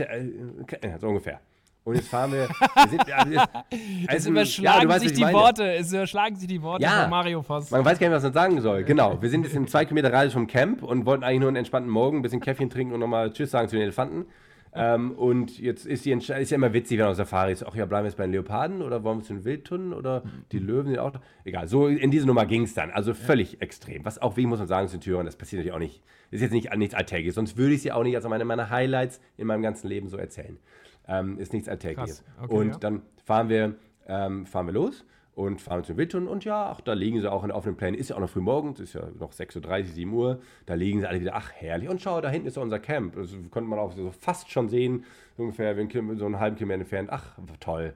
äh, 0.81 0.99
so 0.99 1.07
ungefähr. 1.07 1.39
Und 1.83 1.95
jetzt 1.95 2.09
fahren 2.09 2.31
wir. 2.31 2.47
wir 2.47 2.87
sind, 2.89 3.07
ja, 3.07 3.25
wir- 3.27 3.43
Es 4.07 4.09
also, 4.09 4.29
überschlagen 4.29 4.89
ja, 4.89 4.99
sich 4.99 5.13
die 5.13 5.21
meine. 5.21 5.33
Worte, 5.37 5.73
es 5.73 5.91
überschlagen 5.91 6.35
sich 6.35 6.47
die 6.47 6.61
Worte 6.61 6.83
Ja. 6.83 7.01
von 7.01 7.09
Mario 7.09 7.41
Voss. 7.41 7.71
Man 7.71 7.83
weiß 7.83 7.97
gar 7.97 8.07
nicht, 8.07 8.15
was 8.15 8.23
man 8.23 8.33
sagen 8.33 8.61
soll. 8.61 8.83
Genau. 8.83 9.17
Wir 9.21 9.29
sind 9.29 9.43
jetzt 9.45 9.55
in 9.55 9.67
zwei 9.67 9.85
Kilometer 9.85 10.13
Radius 10.13 10.33
vom 10.33 10.45
Camp 10.47 10.83
und 10.83 11.05
wollten 11.07 11.23
eigentlich 11.23 11.39
nur 11.39 11.49
einen 11.49 11.57
entspannten 11.57 11.91
Morgen, 11.91 12.17
ein 12.17 12.21
bisschen 12.21 12.39
Käffchen 12.39 12.69
trinken 12.69 12.93
und 12.93 12.99
nochmal 12.99 13.33
Tschüss 13.33 13.49
sagen 13.51 13.67
zu 13.67 13.75
den 13.75 13.83
Elefanten. 13.83 14.25
Ähm, 14.73 15.11
und 15.11 15.59
jetzt 15.59 15.85
ist, 15.85 16.05
die 16.05 16.15
Entsch- 16.15 16.33
ist 16.37 16.49
ja 16.51 16.55
immer 16.55 16.71
witzig, 16.71 16.97
wenn 16.97 17.05
auf 17.07 17.15
Safari 17.17 17.51
ist. 17.51 17.65
Ach 17.67 17.75
ja, 17.75 17.85
bleiben 17.85 18.05
wir 18.05 18.09
jetzt 18.09 18.15
bei 18.17 18.23
den 18.23 18.31
Leoparden 18.31 18.81
oder 18.81 19.03
wollen 19.03 19.17
wir 19.19 19.23
zu 19.25 19.33
den 19.33 19.43
Wildtunnen 19.43 19.91
oder 19.91 20.23
die 20.53 20.59
Löwen 20.59 20.87
sind 20.87 20.99
auch. 20.99 21.11
da? 21.11 21.21
Egal, 21.43 21.67
so 21.67 21.87
in 21.87 22.09
diese 22.09 22.25
Nummer 22.25 22.45
ging 22.45 22.63
es 22.63 22.73
dann. 22.73 22.89
Also 22.89 23.13
völlig 23.13 23.61
extrem. 23.61 24.05
Was 24.05 24.21
auch, 24.21 24.37
wie 24.37 24.45
muss 24.45 24.59
man 24.59 24.69
sagen, 24.69 24.87
zu 24.87 24.97
Türen, 24.99 25.25
das 25.25 25.35
passiert 25.35 25.59
natürlich 25.61 25.73
auch 25.75 25.79
nicht. 25.79 26.01
Ist 26.29 26.39
jetzt 26.41 26.51
nicht 26.53 26.73
nichts 26.77 26.95
Alltägliches. 26.95 27.35
Sonst 27.35 27.57
würde 27.57 27.73
ich 27.73 27.81
sie 27.81 27.91
auch 27.91 28.03
nicht 28.03 28.15
als 28.15 28.23
eine 28.25 28.45
meiner 28.45 28.69
Highlights 28.69 29.19
in 29.35 29.47
meinem 29.47 29.61
ganzen 29.61 29.89
Leben 29.89 30.07
so 30.07 30.15
erzählen. 30.15 30.57
Ähm, 31.07 31.37
ist 31.37 31.53
nichts 31.53 31.67
Alltägliches. 31.67 32.23
Okay, 32.41 32.53
und 32.53 32.69
ja. 32.69 32.77
dann 32.77 33.01
fahren 33.23 33.49
wir, 33.49 33.75
ähm, 34.07 34.45
fahren 34.45 34.67
wir 34.67 34.73
los 34.73 35.05
und 35.33 35.61
fahren 35.61 35.83
zum 35.83 35.97
Wildtunnel 35.97 36.27
und 36.27 36.43
ja, 36.45 36.69
ach, 36.71 36.81
da 36.81 36.93
liegen 36.93 37.19
sie 37.19 37.31
auch 37.31 37.43
in 37.43 37.51
offenen 37.51 37.77
Plänen. 37.77 37.99
Ist 37.99 38.09
ja 38.09 38.17
auch 38.17 38.19
noch 38.19 38.29
früh 38.29 38.41
morgens, 38.41 38.79
ist 38.79 38.93
ja 38.93 39.07
noch 39.17 39.31
6.30 39.31 39.79
Uhr, 39.79 39.83
7 39.85 40.13
Uhr. 40.13 40.41
Da 40.65 40.73
liegen 40.73 40.99
sie 40.99 41.07
alle 41.07 41.21
wieder, 41.21 41.35
ach 41.35 41.51
herrlich. 41.53 41.89
Und 41.89 42.01
schau, 42.01 42.21
da 42.21 42.29
hinten 42.29 42.47
ist 42.47 42.57
unser 42.57 42.79
Camp. 42.79 43.15
Das 43.15 43.31
konnte 43.49 43.69
man 43.69 43.79
auch 43.79 43.93
so 43.93 44.11
fast 44.11 44.51
schon 44.51 44.69
sehen, 44.69 45.05
ungefähr 45.37 45.75
so 46.15 46.25
einen 46.25 46.39
halben 46.39 46.57
Kilometer 46.57 46.81
entfernt. 46.81 47.09
Ach, 47.11 47.37
toll. 47.59 47.93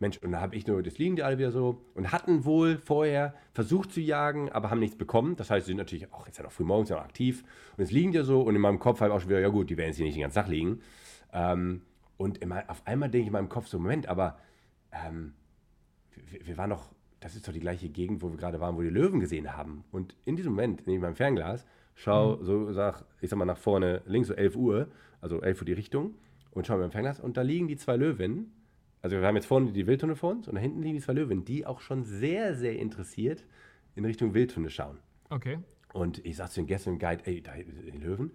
Mensch, 0.00 0.18
und 0.18 0.32
da 0.32 0.40
habe 0.40 0.56
ich 0.56 0.66
nur, 0.66 0.82
das 0.82 0.98
liegen 0.98 1.16
die 1.16 1.22
alle 1.22 1.38
wieder 1.38 1.52
so 1.52 1.80
und 1.94 2.12
hatten 2.12 2.44
wohl 2.44 2.78
vorher 2.78 3.34
versucht 3.52 3.92
zu 3.92 4.00
jagen, 4.00 4.50
aber 4.50 4.70
haben 4.70 4.80
nichts 4.80 4.96
bekommen. 4.96 5.36
Das 5.36 5.50
heißt, 5.50 5.66
sie 5.66 5.70
sind 5.70 5.78
natürlich 5.78 6.12
auch 6.12 6.26
jetzt 6.26 6.36
ja 6.36 6.44
noch 6.44 6.52
früh 6.52 6.64
morgens 6.64 6.90
noch 6.90 6.98
aktiv 6.98 7.44
und 7.76 7.84
es 7.84 7.92
liegen 7.92 8.12
ja 8.12 8.24
so 8.24 8.42
und 8.42 8.54
in 8.54 8.60
meinem 8.60 8.80
Kopf 8.80 9.00
habe 9.00 9.10
ich 9.10 9.16
auch 9.16 9.20
schon 9.20 9.30
wieder, 9.30 9.40
ja 9.40 9.48
gut, 9.48 9.70
die 9.70 9.76
werden 9.76 9.88
jetzt 9.88 9.96
hier 9.96 10.06
nicht 10.06 10.16
den 10.16 10.22
ganzen 10.22 10.40
Tag 10.40 10.48
liegen. 10.48 10.80
Ähm, 11.32 11.82
und 12.16 12.38
immer, 12.38 12.64
auf 12.68 12.86
einmal 12.86 13.10
denke 13.10 13.22
ich 13.22 13.26
in 13.28 13.32
meinem 13.32 13.48
Kopf 13.48 13.66
so, 13.66 13.78
Moment, 13.78 14.08
aber 14.08 14.38
ähm, 14.92 15.34
wir, 16.30 16.46
wir 16.46 16.56
waren 16.56 16.70
doch, 16.70 16.92
das 17.20 17.34
ist 17.34 17.46
doch 17.48 17.52
die 17.52 17.60
gleiche 17.60 17.88
Gegend, 17.88 18.22
wo 18.22 18.30
wir 18.30 18.36
gerade 18.36 18.60
waren, 18.60 18.76
wo 18.76 18.80
wir 18.80 18.90
die 18.90 18.94
Löwen 18.94 19.20
gesehen 19.20 19.56
haben. 19.56 19.84
Und 19.90 20.14
in 20.24 20.36
diesem 20.36 20.52
Moment 20.52 20.86
nehme 20.86 20.96
ich 20.98 21.02
mein 21.02 21.14
Fernglas, 21.14 21.66
schau 21.94 22.42
so, 22.42 22.72
sag, 22.72 23.04
ich 23.20 23.30
sag 23.30 23.38
mal 23.38 23.44
nach 23.44 23.58
vorne, 23.58 24.02
links 24.06 24.28
so 24.28 24.34
11 24.34 24.56
Uhr, 24.56 24.88
also 25.20 25.40
11 25.40 25.60
Uhr 25.60 25.66
die 25.66 25.72
Richtung, 25.72 26.14
und 26.50 26.66
schaue 26.66 26.78
mit 26.78 26.84
dem 26.84 26.92
Fernglas 26.92 27.20
und 27.20 27.36
da 27.36 27.42
liegen 27.42 27.68
die 27.68 27.76
zwei 27.76 27.96
Löwen. 27.96 28.52
Also 29.02 29.16
wir 29.16 29.26
haben 29.26 29.36
jetzt 29.36 29.46
vorne 29.46 29.72
die 29.72 29.86
Wildhunde 29.86 30.16
vor 30.16 30.30
uns 30.30 30.48
und 30.48 30.54
da 30.54 30.60
hinten 30.60 30.82
liegen 30.82 30.96
die 30.96 31.02
zwei 31.02 31.12
Löwen, 31.12 31.44
die 31.44 31.66
auch 31.66 31.80
schon 31.80 32.04
sehr, 32.04 32.54
sehr 32.54 32.78
interessiert 32.78 33.44
in 33.96 34.04
Richtung 34.04 34.34
Wildhunde 34.34 34.70
schauen. 34.70 34.98
Okay. 35.30 35.58
Und 35.92 36.24
ich 36.24 36.36
sagte 36.36 36.54
zu 36.54 36.60
den 36.60 36.66
Gästen 36.66 36.90
im 36.90 36.98
Guide, 36.98 37.22
ey, 37.26 37.42
da 37.42 37.52
sind 37.54 37.94
die 37.94 37.98
Löwen. 37.98 38.32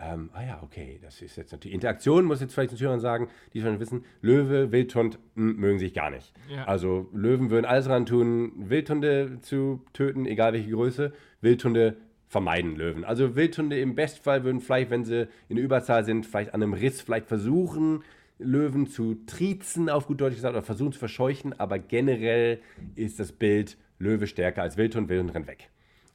Ähm, 0.00 0.30
ah 0.32 0.42
ja, 0.42 0.60
okay, 0.62 1.00
das 1.02 1.20
ist 1.20 1.36
jetzt 1.36 1.50
natürlich 1.50 1.74
Interaktion, 1.74 2.24
muss 2.24 2.40
jetzt 2.40 2.54
vielleicht 2.54 2.70
den 2.70 2.78
Zuhörern 2.78 3.00
sagen, 3.00 3.28
die 3.52 3.60
schon 3.60 3.80
wissen, 3.80 4.04
Löwe, 4.20 4.70
Wildhund 4.70 5.18
mh, 5.34 5.54
mögen 5.54 5.78
sich 5.80 5.92
gar 5.92 6.10
nicht. 6.10 6.32
Ja. 6.48 6.64
Also 6.64 7.08
Löwen 7.12 7.50
würden 7.50 7.66
alles 7.66 7.86
daran 7.86 8.06
tun, 8.06 8.52
Wildhunde 8.56 9.38
zu 9.40 9.82
töten, 9.92 10.24
egal 10.26 10.52
welche 10.52 10.70
Größe. 10.70 11.12
Wildhunde 11.40 11.96
vermeiden 12.28 12.76
Löwen. 12.76 13.04
Also 13.04 13.34
Wildhunde 13.34 13.80
im 13.80 13.94
Bestfall 13.94 14.44
würden 14.44 14.60
vielleicht, 14.60 14.90
wenn 14.90 15.04
sie 15.04 15.28
in 15.48 15.56
der 15.56 15.64
Überzahl 15.64 16.04
sind, 16.04 16.26
vielleicht 16.26 16.54
an 16.54 16.62
einem 16.62 16.74
Riss 16.74 17.00
vielleicht 17.00 17.26
versuchen, 17.26 18.04
Löwen 18.38 18.86
zu 18.86 19.16
triezen, 19.26 19.88
auf 19.88 20.06
gut 20.06 20.20
Deutsch 20.20 20.36
gesagt, 20.36 20.54
oder 20.54 20.62
versuchen 20.62 20.92
zu 20.92 20.98
verscheuchen, 20.98 21.58
aber 21.58 21.80
generell 21.80 22.60
ist 22.94 23.18
das 23.18 23.32
Bild 23.32 23.76
Löwe 23.98 24.28
stärker 24.28 24.62
als 24.62 24.76
Wildhund, 24.76 25.08
Wildhund 25.08 25.34
rennt 25.34 25.48
weg. 25.48 25.70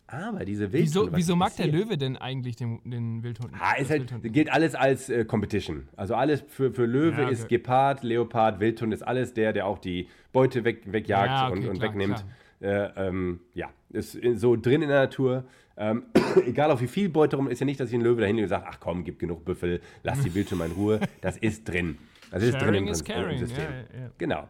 Aber 0.08 0.46
diese 0.46 0.72
Wildhunde. 0.72 1.12
Wieso, 1.12 1.18
wieso 1.18 1.36
mag 1.36 1.56
der 1.56 1.68
Löwe 1.68 1.98
denn 1.98 2.18
eigentlich 2.18 2.56
den, 2.56 2.80
den 2.84 3.24
Wildhund? 3.24 3.52
Ah, 3.60 3.74
ist 3.74 3.90
das 3.90 4.00
halt, 4.00 4.34
gilt 4.34 4.52
alles 4.52 4.76
als 4.76 5.10
äh, 5.10 5.26
Competition. 5.26 5.88
Also 5.96 6.14
alles 6.16 6.44
für, 6.48 6.72
für 6.72 6.86
Löwe 6.86 7.18
Ja, 7.18 7.24
okay. 7.24 7.34
ist 7.34 7.48
Gepard, 7.50 8.04
Leopard, 8.04 8.60
Wildhund 8.60 8.94
ist 8.94 9.02
alles 9.02 9.34
der, 9.34 9.54
der 9.54 9.66
auch 9.66 9.80
die 9.80 10.08
Beute 10.32 10.64
weg, 10.64 10.84
wegjagt 10.92 11.28
Ja, 11.30 11.50
okay, 11.50 11.60
und, 11.60 11.68
und 11.68 11.80
klar, 11.80 11.90
wegnimmt. 11.90 12.26
klar. 12.60 12.96
äh, 12.98 13.08
ähm, 13.08 13.40
ja, 13.54 13.70
ist 13.90 14.18
so 14.36 14.56
drin 14.56 14.82
in 14.84 14.90
der 14.90 15.02
Natur. 15.02 15.46
Ähm, 15.78 16.04
egal 16.46 16.70
auf 16.70 16.82
wie 16.82 16.88
viel 16.88 17.10
Beute 17.10 17.36
rum, 17.38 17.48
ist 17.48 17.60
ja 17.60 17.66
nicht, 17.66 17.80
dass 17.80 17.90
ich 17.90 17.96
einen 17.96 18.04
Löwe 18.04 18.22
dahin 18.22 18.38
und 18.40 18.48
sagt, 18.48 18.66
ach 18.70 18.80
komm, 18.80 19.04
gib 19.04 19.18
genug 19.20 19.44
Büffel, 19.46 19.82
lass 20.04 20.22
die 20.22 20.34
Wildschweine 20.36 20.60
mal 20.60 20.66
in 20.70 20.72
Ruhe. 20.74 21.00
Das 21.22 21.38
ist 21.38 21.68
drin. 21.68 21.98
Das 22.30 22.44
ist 22.44 22.60
Sharing 22.60 22.74
drin 22.86 22.88
is 22.88 23.02
im, 23.02 23.08
caring, 23.08 23.40
im 23.40 23.48
System. 23.48 23.64
ja, 23.64 24.02
ja. 24.02 24.10
Genau. 24.18 24.48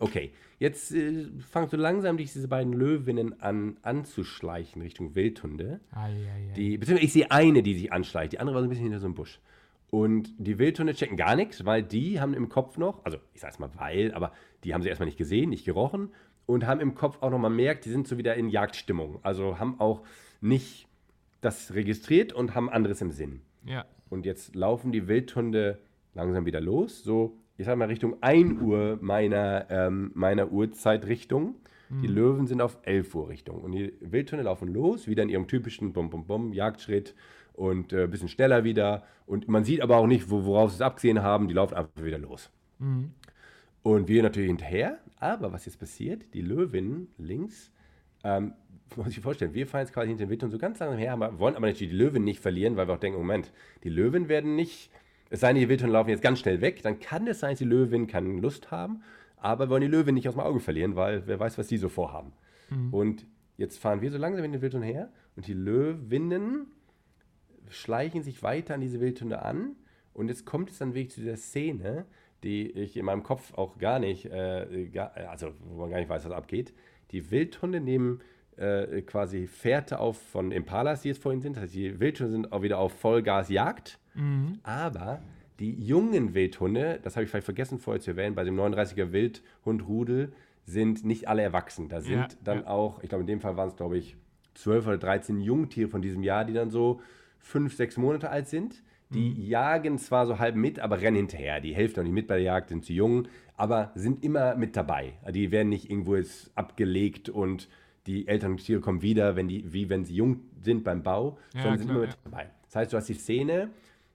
Okay, 0.00 0.32
jetzt 0.58 0.92
äh, 0.92 1.26
fangst 1.50 1.72
du 1.72 1.76
langsam 1.76 2.16
dich 2.16 2.32
diese 2.32 2.48
beiden 2.48 2.72
Löwinnen 2.72 3.40
an 3.40 3.76
anzuschleichen 3.82 4.82
Richtung 4.82 5.14
Wildhunde. 5.14 5.80
Ei, 5.92 5.98
ei, 5.98 6.50
ei. 6.50 6.52
Die, 6.54 6.78
beziehungsweise 6.78 7.06
ich 7.06 7.12
sehe 7.12 7.30
eine, 7.30 7.62
die 7.62 7.74
sich 7.74 7.92
anschleicht. 7.92 8.32
Die 8.32 8.38
andere 8.38 8.54
war 8.54 8.62
so 8.62 8.66
ein 8.66 8.70
bisschen 8.70 8.84
hinter 8.84 9.00
so 9.00 9.06
einem 9.06 9.14
Busch. 9.14 9.40
Und 9.90 10.32
die 10.38 10.58
Wildhunde 10.58 10.94
checken 10.94 11.16
gar 11.16 11.34
nichts, 11.34 11.64
weil 11.64 11.82
die 11.82 12.20
haben 12.20 12.34
im 12.34 12.48
Kopf 12.48 12.78
noch, 12.78 13.04
also 13.04 13.18
ich 13.34 13.40
sag's 13.40 13.58
mal 13.58 13.70
weil, 13.74 14.12
aber 14.12 14.32
die 14.62 14.72
haben 14.72 14.82
sie 14.82 14.88
erstmal 14.88 15.06
nicht 15.06 15.18
gesehen, 15.18 15.50
nicht 15.50 15.64
gerochen 15.64 16.10
und 16.46 16.66
haben 16.66 16.80
im 16.80 16.94
Kopf 16.94 17.22
auch 17.22 17.30
nochmal 17.30 17.50
merkt, 17.50 17.84
die 17.84 17.90
sind 17.90 18.06
so 18.06 18.16
wieder 18.18 18.34
in 18.36 18.48
Jagdstimmung. 18.48 19.18
Also 19.22 19.58
haben 19.58 19.80
auch 19.80 20.02
nicht 20.40 20.86
das 21.40 21.74
registriert 21.74 22.32
und 22.32 22.54
haben 22.54 22.70
anderes 22.70 23.00
im 23.00 23.10
Sinn. 23.10 23.42
ja. 23.64 23.84
Und 24.08 24.26
jetzt 24.26 24.56
laufen 24.56 24.90
die 24.90 25.06
Wildhunde 25.06 25.78
langsam 26.14 26.44
wieder 26.44 26.60
los. 26.60 27.04
So, 27.04 27.38
ich 27.60 27.66
sag 27.66 27.76
mal 27.76 27.88
Richtung 27.88 28.16
1 28.22 28.60
Uhr 28.62 28.98
meiner, 29.02 29.66
ähm, 29.68 30.12
meiner 30.14 30.50
Uhrzeitrichtung. 30.50 31.56
Die 32.02 32.06
Löwen 32.06 32.46
sind 32.46 32.62
auf 32.62 32.78
11 32.84 33.14
Uhr 33.16 33.28
Richtung. 33.28 33.62
Und 33.62 33.72
die 33.72 33.92
Wildhunde 34.00 34.44
laufen 34.44 34.72
los, 34.72 35.08
wieder 35.08 35.24
in 35.24 35.28
ihrem 35.28 35.48
typischen 35.48 35.92
Bum 35.92 36.08
Bum 36.08 36.24
Bum 36.24 36.52
Jagdschritt 36.52 37.16
und 37.52 37.92
äh, 37.92 38.04
ein 38.04 38.10
bisschen 38.10 38.28
schneller 38.28 38.62
wieder. 38.62 39.02
Und 39.26 39.48
man 39.48 39.64
sieht 39.64 39.82
aber 39.82 39.96
auch 39.96 40.06
nicht, 40.06 40.30
wo, 40.30 40.44
worauf 40.44 40.70
sie 40.70 40.76
es 40.76 40.80
abgesehen 40.82 41.20
haben. 41.20 41.48
Die 41.48 41.54
laufen 41.54 41.74
einfach 41.74 42.02
wieder 42.02 42.18
los. 42.18 42.50
Und 43.82 44.08
wir 44.08 44.22
natürlich 44.22 44.48
hinterher. 44.48 44.98
Aber 45.18 45.52
was 45.52 45.66
jetzt 45.66 45.78
passiert, 45.80 46.32
die 46.32 46.42
Löwin 46.42 47.08
links, 47.18 47.72
ähm, 48.22 48.54
muss 48.96 49.08
ich 49.08 49.14
sich 49.14 49.22
vorstellen, 49.22 49.52
wir 49.52 49.66
fahren 49.66 49.82
jetzt 49.82 49.92
quasi 49.92 50.08
hinter 50.08 50.24
den 50.24 50.30
Wildhund 50.30 50.52
so 50.52 50.58
ganz 50.58 50.78
langsam 50.78 50.98
her, 50.98 51.12
aber 51.12 51.38
wollen 51.38 51.56
aber 51.56 51.66
natürlich 51.66 51.90
die 51.90 51.98
Löwin 51.98 52.24
nicht 52.24 52.40
verlieren, 52.40 52.76
weil 52.76 52.88
wir 52.88 52.94
auch 52.94 53.00
denken, 53.00 53.18
Moment, 53.18 53.52
die 53.84 53.90
Löwen 53.90 54.28
werden 54.28 54.54
nicht, 54.56 54.90
es 55.30 55.40
sei 55.40 55.52
denn, 55.52 55.62
die 55.62 55.68
Wildhunde 55.68 55.92
laufen 55.92 56.10
jetzt 56.10 56.22
ganz 56.22 56.40
schnell 56.40 56.60
weg, 56.60 56.82
dann 56.82 57.00
kann 57.00 57.26
es 57.26 57.40
sein, 57.40 57.50
dass 57.50 57.58
die 57.58 57.64
Löwin 57.64 58.06
keine 58.06 58.28
Lust 58.40 58.70
haben, 58.70 59.02
aber 59.36 59.66
wir 59.66 59.70
wollen 59.70 59.82
die 59.82 59.88
Löwin 59.88 60.14
nicht 60.14 60.28
aus 60.28 60.34
dem 60.34 60.40
Auge 60.40 60.60
verlieren, 60.60 60.96
weil 60.96 61.26
wer 61.26 61.40
weiß, 61.40 61.56
was 61.56 61.68
die 61.68 61.78
so 61.78 61.88
vorhaben. 61.88 62.32
Und 62.92 63.26
jetzt 63.56 63.78
fahren 63.78 64.00
wir 64.02 64.10
so 64.10 64.18
langsam 64.18 64.44
in 64.44 64.52
den 64.52 64.60
Wildhund 64.60 64.84
her 64.84 65.10
und 65.36 65.46
die 65.46 65.54
Löwinnen 65.54 66.66
schleichen 67.68 68.22
sich 68.22 68.42
weiter 68.42 68.74
an 68.74 68.80
diese 68.80 69.00
Wildhunde 69.00 69.42
an. 69.42 69.76
Und 70.12 70.28
jetzt 70.28 70.44
kommt 70.44 70.70
es 70.70 70.78
dann 70.78 70.94
wirklich 70.94 71.12
zu 71.12 71.20
dieser 71.20 71.36
Szene, 71.36 72.04
die 72.42 72.70
ich 72.70 72.96
in 72.96 73.04
meinem 73.04 73.22
Kopf 73.22 73.54
auch 73.54 73.78
gar 73.78 73.98
nicht, 73.98 74.26
äh, 74.26 74.88
gar, 74.92 75.14
also 75.16 75.52
wo 75.64 75.82
man 75.82 75.90
gar 75.90 75.98
nicht 75.98 76.08
weiß, 76.08 76.24
was 76.24 76.32
abgeht. 76.32 76.74
Die 77.12 77.30
Wildhunde 77.30 77.80
nehmen 77.80 78.20
äh, 78.60 79.02
quasi 79.02 79.46
Fährte 79.46 79.98
auf 79.98 80.20
von 80.20 80.52
Impalas, 80.52 81.02
die 81.02 81.08
jetzt 81.08 81.22
vorhin 81.22 81.40
sind. 81.40 81.56
Das 81.56 81.64
heißt, 81.64 81.74
die 81.74 81.98
Wildhunde 81.98 82.30
sind 82.32 82.52
auch 82.52 82.62
wieder 82.62 82.78
auf 82.78 82.92
Vollgasjagd. 82.92 83.98
Aber 84.62 85.20
die 85.58 85.72
jungen 85.72 86.34
Wildhunde, 86.34 87.00
das 87.02 87.16
habe 87.16 87.24
ich 87.24 87.30
vielleicht 87.30 87.44
vergessen 87.44 87.78
vorher 87.78 88.00
zu 88.00 88.10
erwähnen, 88.10 88.34
bei 88.34 88.44
dem 88.44 88.56
39er 88.58 89.12
Wildhundrudel 89.12 90.32
sind 90.64 91.04
nicht 91.04 91.28
alle 91.28 91.42
erwachsen. 91.42 91.88
Da 91.88 92.00
sind 92.00 92.12
Ja, 92.18 92.28
dann 92.44 92.58
ja. 92.60 92.66
auch, 92.66 93.02
ich 93.02 93.08
glaube, 93.08 93.22
in 93.22 93.26
dem 93.26 93.40
Fall 93.40 93.56
waren 93.56 93.68
es, 93.68 93.76
glaube 93.76 93.98
ich, 93.98 94.16
12 94.54 94.86
oder 94.86 94.98
13 94.98 95.40
Jungtiere 95.40 95.88
von 95.88 96.02
diesem 96.02 96.22
Jahr, 96.22 96.44
die 96.44 96.52
dann 96.52 96.70
so 96.70 97.00
fünf, 97.38 97.74
sechs 97.74 97.96
Monate 97.96 98.30
alt 98.30 98.48
sind. 98.48 98.82
Die 99.12 99.30
Mhm. 99.30 99.42
jagen 99.42 99.98
zwar 99.98 100.26
so 100.26 100.38
halb 100.38 100.54
mit, 100.54 100.78
aber 100.78 101.00
rennen 101.00 101.16
hinterher. 101.16 101.60
Die 101.60 101.74
helfen 101.74 101.96
noch 101.96 102.04
nicht 102.04 102.12
mit 102.12 102.26
bei 102.28 102.34
der 102.36 102.44
Jagd, 102.44 102.68
sind 102.68 102.84
zu 102.84 102.92
jung, 102.92 103.26
aber 103.56 103.90
sind 103.94 104.22
immer 104.24 104.54
mit 104.54 104.76
dabei. 104.76 105.14
Die 105.32 105.50
werden 105.50 105.68
nicht 105.70 105.90
irgendwo 105.90 106.14
jetzt 106.16 106.50
abgelegt 106.54 107.28
und 107.28 107.68
die 108.06 108.26
Elterntiere 108.26 108.80
kommen 108.80 109.02
wieder, 109.02 109.36
wenn 109.36 109.48
die, 109.48 109.72
wie 109.72 109.88
wenn 109.88 110.04
sie 110.04 110.14
jung 110.14 110.40
sind 110.62 110.84
beim 110.84 111.02
Bau, 111.02 111.38
Ja, 111.54 111.62
sondern 111.62 111.78
sind 111.78 111.88
klar, 111.88 111.98
immer 111.98 112.06
mit 112.06 112.18
dabei. 112.24 112.50
Das 112.66 112.76
heißt, 112.76 112.92
du 112.92 112.96
hast 112.96 113.08
die 113.08 113.14
Szene, 113.14 113.70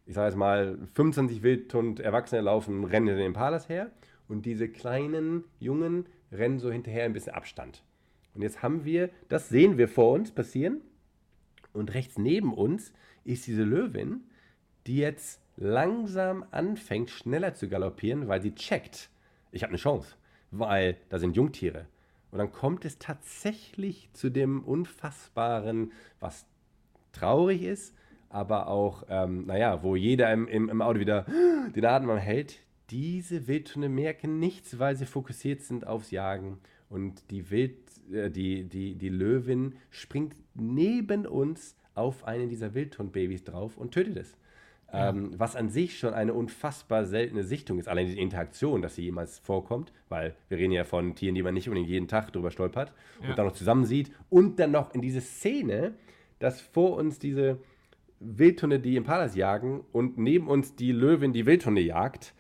ich 0.05 0.13
sage 0.13 0.27
jetzt 0.27 0.37
mal, 0.37 0.77
25 0.93 1.43
Wildhund 1.43 1.99
Erwachsene 1.99 2.41
laufen, 2.41 2.83
rennen 2.83 3.09
in 3.09 3.17
den 3.17 3.25
Impalas 3.27 3.69
her 3.69 3.91
und 4.27 4.45
diese 4.45 4.67
kleinen 4.69 5.43
Jungen 5.59 6.05
rennen 6.31 6.59
so 6.59 6.71
hinterher 6.71 7.05
ein 7.05 7.13
bisschen 7.13 7.33
Abstand. 7.33 7.83
Und 8.33 8.41
jetzt 8.41 8.61
haben 8.61 8.85
wir, 8.85 9.09
das 9.29 9.49
sehen 9.49 9.77
wir 9.77 9.87
vor 9.87 10.13
uns 10.13 10.31
passieren 10.31 10.81
und 11.73 11.93
rechts 11.93 12.17
neben 12.17 12.53
uns 12.53 12.93
ist 13.23 13.47
diese 13.47 13.63
Löwin, 13.63 14.23
die 14.87 14.97
jetzt 14.97 15.41
langsam 15.57 16.45
anfängt, 16.51 17.09
schneller 17.09 17.53
zu 17.53 17.69
galoppieren, 17.69 18.27
weil 18.27 18.41
sie 18.41 18.53
checkt, 18.53 19.09
ich 19.51 19.63
habe 19.63 19.71
eine 19.71 19.77
Chance, 19.77 20.15
weil 20.51 20.97
da 21.09 21.17
sind 21.17 21.35
Jungtiere. 21.35 21.87
Und 22.35 22.39
dann 22.39 22.51
kommt 22.51 22.83
es 22.83 22.99
tatsächlich 22.99 24.09
zu 24.11 24.29
dem 24.29 24.61
Unfassbaren, 24.61 25.93
was 26.19 26.45
traurig 27.13 27.63
ist, 27.63 27.95
aber 28.27 28.67
auch, 28.67 29.05
ähm, 29.07 29.45
naja, 29.45 29.83
wo 29.83 29.95
jeder 29.95 30.33
im, 30.33 30.45
im, 30.49 30.67
im 30.67 30.81
Auto 30.81 30.99
wieder 30.99 31.25
den 31.77 31.85
Atem 31.85 32.09
hält. 32.17 32.59
Diese 32.89 33.47
Wildhunde 33.47 33.87
merken 33.87 34.37
nichts, 34.37 34.79
weil 34.79 34.97
sie 34.97 35.05
fokussiert 35.05 35.61
sind 35.61 35.87
aufs 35.87 36.11
Jagen. 36.11 36.57
Und 36.89 37.31
die, 37.31 37.49
Wild, 37.51 37.77
äh, 38.11 38.29
die, 38.29 38.65
die, 38.65 38.95
die 38.95 39.07
Löwin 39.07 39.75
springt 39.89 40.35
neben 40.55 41.25
uns 41.25 41.77
auf 41.93 42.25
einen 42.25 42.49
dieser 42.49 42.73
Wildhundbabys 42.73 43.45
drauf 43.45 43.77
und 43.77 43.93
tötet 43.93 44.17
es. 44.17 44.35
Ähm, 44.95 45.31
was 45.37 45.55
an 45.55 45.69
sich 45.69 45.99
schon 45.99 46.13
eine 46.13 46.33
unfassbar 46.33 47.05
seltene 47.05 47.43
Sichtung 47.43 47.79
ist. 47.79 47.87
Allein 47.87 48.07
die 48.07 48.19
Interaktion, 48.19 48.81
dass 48.81 48.95
sie 48.95 49.03
jemals 49.03 49.39
vorkommt, 49.39 49.91
weil 50.09 50.35
wir 50.47 50.57
reden 50.57 50.71
ja 50.71 50.83
von 50.85 51.15
Tieren, 51.15 51.35
die 51.35 51.43
man 51.43 51.53
nicht 51.53 51.67
unbedingt 51.67 51.89
jeden 51.89 52.07
Tag 52.07 52.31
drüber 52.31 52.51
stolpert 52.51 52.93
Ja. 53.21 53.29
und 53.29 53.37
dann 53.37 53.45
noch 53.45 53.53
zusammen 53.53 53.85
sieht. 53.85 54.11
Und 54.29 54.59
dann 54.59 54.71
noch 54.71 54.93
in 54.93 55.01
diese 55.01 55.21
Szene, 55.21 55.93
dass 56.39 56.61
vor 56.61 56.95
uns 56.97 57.19
diese 57.19 57.57
Wildhunde 58.19 58.79
die 58.79 58.95
Impalas 58.95 59.35
jagen 59.35 59.83
und 59.91 60.17
neben 60.17 60.47
uns 60.47 60.75
die 60.75 60.91
Löwin 60.91 61.33
die 61.33 61.45
Wildhunde 61.45 61.81
jagt. 61.81 62.33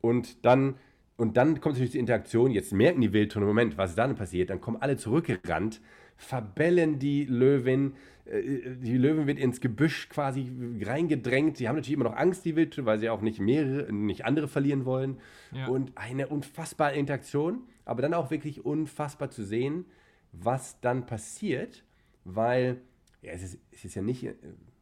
Und 0.00 0.44
dann, 0.44 0.76
und 1.16 1.36
dann 1.36 1.60
kommt 1.60 1.74
natürlich 1.74 1.92
die 1.92 1.98
Interaktion. 1.98 2.50
Jetzt 2.50 2.72
merken 2.72 3.00
die 3.00 3.12
Wildhunde, 3.12 3.46
Moment, 3.46 3.76
was 3.76 3.90
ist 3.90 3.98
dann 3.98 4.14
passiert? 4.14 4.50
Dann 4.50 4.60
kommen 4.60 4.78
alle 4.80 4.96
zurückgerannt, 4.96 5.80
verbellen 6.18 6.98
die 6.98 7.24
Löwin. 7.24 7.94
äh, 8.26 8.76
Die 8.76 8.98
Löwin 8.98 9.26
wird 9.26 9.38
ins 9.38 9.60
Gebüsch 9.62 10.10
quasi 10.10 10.52
reingedrängt. 10.84 11.58
Die 11.58 11.68
haben 11.68 11.76
natürlich 11.76 11.94
immer 11.94 12.10
noch 12.10 12.16
Angst, 12.16 12.44
die 12.44 12.56
Wildhunde, 12.56 12.86
weil 12.86 12.98
sie 12.98 13.08
auch 13.08 13.22
nicht 13.22 13.40
mehrere, 13.40 13.90
nicht 13.92 14.26
andere 14.26 14.48
verlieren 14.48 14.84
wollen. 14.84 15.18
Ja. 15.52 15.68
Und 15.68 15.92
eine 15.96 16.28
unfassbare 16.28 16.94
Interaktion, 16.96 17.62
aber 17.86 18.02
dann 18.02 18.12
auch 18.12 18.30
wirklich 18.30 18.64
unfassbar 18.66 19.30
zu 19.30 19.44
sehen, 19.44 19.86
was 20.32 20.80
dann 20.80 21.06
passiert, 21.06 21.84
weil 22.24 22.82
ja, 23.22 23.32
es, 23.32 23.42
ist, 23.42 23.58
es 23.70 23.84
ist 23.86 23.94
ja 23.94 24.02
nicht, 24.02 24.24
äh, 24.24 24.34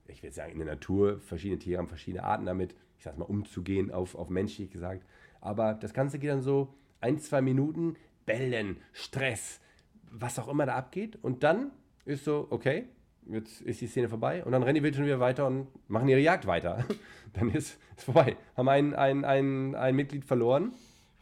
ich 0.09 0.23
will 0.23 0.33
sagen, 0.33 0.53
in 0.53 0.59
der 0.59 0.67
Natur, 0.67 1.21
verschiedene 1.21 1.59
Tiere 1.59 1.79
haben 1.79 1.89
verschiedene 1.89 2.25
Arten 2.25 2.47
damit, 2.47 2.75
ich 2.97 3.05
sag's 3.05 3.19
mal, 3.19 3.25
umzugehen, 3.27 3.93
auf, 3.93 4.15
auf 4.15 4.31
menschlich 4.31 4.71
gesagt. 4.71 5.07
Aber 5.41 5.75
das 5.75 5.93
Ganze 5.93 6.19
geht 6.19 6.31
dann 6.31 6.41
so 6.41 6.75
ein, 7.01 7.19
zwei 7.19 7.43
Minuten, 7.43 7.97
Bellen, 8.25 8.79
Stress, 8.93 9.61
was 10.11 10.39
auch 10.39 10.49
immer 10.49 10.67
da 10.67 10.75
abgeht. 10.75 11.19
Und 11.23 11.43
dann 11.43 11.71
ist 12.05 12.25
so, 12.25 12.47
okay, 12.51 12.85
jetzt 13.29 13.61
ist 13.63 13.81
die 13.81 13.87
Szene 13.87 14.09
vorbei. 14.09 14.45
Und 14.45 14.53
dann 14.53 14.63
rennen 14.63 14.77
die 14.77 14.83
Wildhunde 14.83 15.07
wieder 15.09 15.21
weiter 15.21 15.47
und 15.47 15.69
machen 15.89 16.09
ihre 16.09 16.21
Jagd 16.21 16.47
weiter. 16.47 16.85
dann 17.33 17.51
ist 17.51 17.79
es 17.97 18.05
vorbei. 18.05 18.37
Haben 18.57 18.69
ein, 18.69 18.95
ein, 18.95 19.25
ein, 19.25 19.75
ein 19.75 19.95
Mitglied 19.97 20.25
verloren 20.25 20.73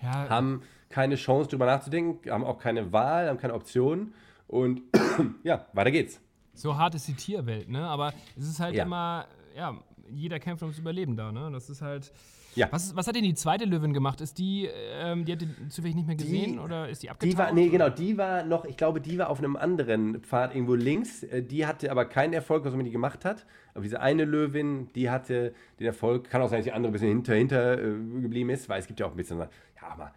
Ja, 0.03 0.29
haben 0.29 0.63
keine 0.91 1.17
Chance 1.17 1.51
drüber 1.51 1.67
nachzudenken, 1.67 2.31
haben 2.31 2.45
auch 2.45 2.59
keine 2.59 2.93
Wahl, 2.93 3.29
haben 3.29 3.39
keine 3.39 3.55
Option 3.55 4.13
und 4.47 4.83
ja, 5.43 5.67
weiter 5.73 5.91
geht's. 5.91 6.21
so 6.53 6.77
hart 6.77 6.95
ist 6.95 7.09
die 7.09 7.15
Tierwelt, 7.15 7.69
ne? 7.69 7.81
Aber 7.89 8.13
es 8.37 8.47
ist 8.49 8.61
halt 8.61 8.77
Ja. 8.77 8.85
immer, 8.85 9.27
ja, 9.57 9.77
jeder 10.11 10.39
kämpft 10.39 10.63
ums 10.63 10.79
Überleben 10.79 11.17
da, 11.17 11.33
ne? 11.33 11.51
Das 11.53 11.69
ist 11.71 11.83
halt. 11.83 12.13
Ja. 12.57 12.69
Was, 12.71 12.95
was 12.95 13.07
hat 13.07 13.17
denn 13.17 13.25
die 13.25 13.35
zweite 13.35 13.65
Löwin 13.65 13.93
gemacht? 13.93 14.21
Ist 14.21 14.39
die, 14.39 14.69
ähm, 14.73 15.25
die 15.25 15.33
hat 15.33 15.41
den 15.41 15.55
zufällig 15.71 15.97
nicht 15.97 16.07
mehr 16.07 16.17
gesehen 16.17 16.59
oder 16.59 16.89
ist 16.89 17.03
die 17.03 17.11
abgetaucht? 17.11 17.33
Die 17.33 17.39
war, 17.39 17.53
nee, 17.53 17.69
genau, 17.69 17.89
die 17.89 18.17
war 18.17 18.45
noch, 18.45 18.65
ich 18.65 18.77
glaube, 18.77 19.01
die 19.01 19.19
war 19.19 19.31
auf 19.31 19.39
einem 19.39 19.57
anderen 19.57 20.21
Pfad 20.21 20.55
irgendwo 20.55 20.75
links. 20.75 21.23
Äh, 21.25 21.43
Die 21.43 21.67
hatte 21.67 21.91
aber 21.91 22.05
keinen 22.05 22.33
Erfolg, 22.33 22.65
was 22.65 22.75
man 22.75 22.85
die 22.85 22.91
gemacht 22.91 23.25
hat. 23.25 23.45
Aber 23.75 23.83
diese 23.83 24.01
eine 24.01 24.25
Löwin, 24.25 24.89
die 24.95 25.11
hatte 25.11 25.53
den 25.81 25.87
Erfolg. 25.87 26.31
Kann 26.31 26.43
auch 26.43 26.49
sein, 26.49 26.59
dass 26.61 26.65
die 26.65 26.73
andere 26.73 26.91
ein 26.91 26.93
bisschen 26.93 27.09
hinter, 27.09 27.35
hinter 27.35 27.79
äh, 27.83 28.21
geblieben 28.23 28.51
ist, 28.51 28.69
weil 28.69 28.79
es 28.81 28.87
gibt 28.87 29.01
ja 29.01 29.07
auch 29.07 29.11
ein 29.11 29.17
bisschen, 29.17 29.39
ja, 29.39 29.49
aber 29.81 30.13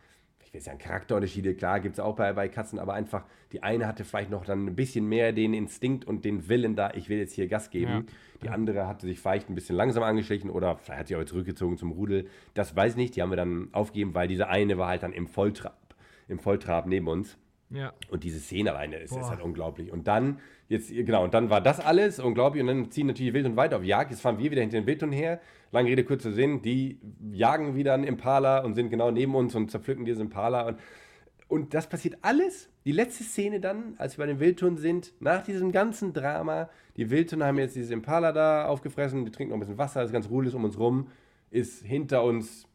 ich 0.57 0.65
will 0.65 0.71
sagen, 0.71 0.79
Charakterunterschiede, 0.79 1.55
klar, 1.55 1.79
gibt 1.79 1.95
es 1.95 1.99
auch 1.99 2.15
bei, 2.15 2.33
bei 2.33 2.49
Katzen, 2.49 2.79
aber 2.79 2.93
einfach, 2.93 3.25
die 3.51 3.61
eine 3.61 3.87
hatte 3.87 4.03
vielleicht 4.03 4.31
noch 4.31 4.45
dann 4.45 4.65
ein 4.65 4.75
bisschen 4.75 5.07
mehr 5.07 5.31
den 5.31 5.53
Instinkt 5.53 6.05
und 6.05 6.25
den 6.25 6.49
Willen 6.49 6.75
da, 6.75 6.91
ich 6.95 7.09
will 7.09 7.19
jetzt 7.19 7.33
hier 7.33 7.47
Gas 7.47 7.69
geben. 7.69 7.91
Ja. 7.91 8.03
Die 8.43 8.49
andere 8.49 8.87
hatte 8.87 9.05
sich 9.05 9.19
vielleicht 9.19 9.49
ein 9.49 9.55
bisschen 9.55 9.75
langsam 9.75 10.03
angeschlichen 10.03 10.49
oder 10.49 10.77
vielleicht 10.77 10.99
hat 10.99 11.07
sie 11.07 11.15
auch 11.15 11.23
zurückgezogen 11.25 11.77
zum 11.77 11.91
Rudel. 11.91 12.27
Das 12.53 12.75
weiß 12.75 12.93
ich 12.93 12.97
nicht, 12.97 13.15
die 13.15 13.21
haben 13.21 13.29
wir 13.29 13.37
dann 13.37 13.69
aufgegeben, 13.71 14.15
weil 14.15 14.27
diese 14.27 14.47
eine 14.47 14.77
war 14.77 14.87
halt 14.87 15.03
dann 15.03 15.13
im 15.13 15.27
Volltrab, 15.27 15.95
im 16.27 16.39
Volltrab 16.39 16.87
neben 16.87 17.07
uns. 17.07 17.37
Ja. 17.69 17.93
Und 18.09 18.23
diese 18.23 18.39
Szene 18.39 18.71
alleine 18.71 18.97
ist, 18.97 19.15
ist 19.15 19.29
halt 19.29 19.41
unglaublich. 19.41 19.91
Und 19.91 20.07
dann, 20.07 20.39
jetzt, 20.69 20.89
genau, 20.89 21.23
und 21.23 21.33
dann 21.33 21.49
war 21.49 21.59
das 21.59 21.79
alles 21.79 22.19
unglaublich. 22.19 22.61
Und 22.61 22.67
dann 22.67 22.91
ziehen 22.91 23.07
natürlich 23.07 23.31
die 23.31 23.33
Wildhunde 23.33 23.57
weiter 23.57 23.77
auf 23.77 23.83
Jagd. 23.83 24.11
Jetzt 24.11 24.21
fahren 24.21 24.39
wir 24.39 24.51
wieder 24.51 24.61
hinter 24.61 24.79
den 24.79 24.87
Wildhunden 24.87 25.17
her. 25.17 25.41
Lange 25.71 25.89
Rede, 25.89 26.05
kurzer 26.05 26.31
Sinn. 26.31 26.61
Die 26.61 26.99
jagen 27.31 27.75
wieder 27.75 27.93
einen 27.93 28.05
Impala 28.05 28.59
und 28.59 28.75
sind 28.75 28.89
genau 28.89 29.11
neben 29.11 29.35
uns 29.35 29.53
und 29.53 29.69
zerpflücken 29.69 30.05
diesen 30.05 30.27
Impala. 30.27 30.67
Und 30.67 30.77
und 31.47 31.73
das 31.73 31.87
passiert 31.87 32.17
alles. 32.21 32.69
Die 32.85 32.91
letzte 32.91 33.23
Szene 33.23 33.59
dann, 33.59 33.95
als 33.97 34.17
wir 34.17 34.23
bei 34.23 34.27
den 34.27 34.39
Wildtunnen 34.39 34.77
sind, 34.77 35.13
nach 35.19 35.43
diesem 35.43 35.71
ganzen 35.71 36.13
Drama, 36.13 36.69
die 36.97 37.09
Wildtunnen 37.09 37.45
haben 37.47 37.57
jetzt 37.57 37.75
dieses 37.75 37.91
Impala 37.91 38.31
da 38.31 38.67
aufgefressen, 38.67 39.25
die 39.25 39.31
trinken 39.31 39.51
noch 39.51 39.57
ein 39.57 39.61
bisschen 39.61 39.77
Wasser, 39.77 40.01
das 40.01 40.11
ganz 40.11 40.29
ruhig 40.29 40.49
ist 40.49 40.55
um 40.55 40.65
uns 40.65 40.77
rum, 40.77 41.07
ist 41.49 41.85
hinter 41.85 42.23
uns 42.23 42.67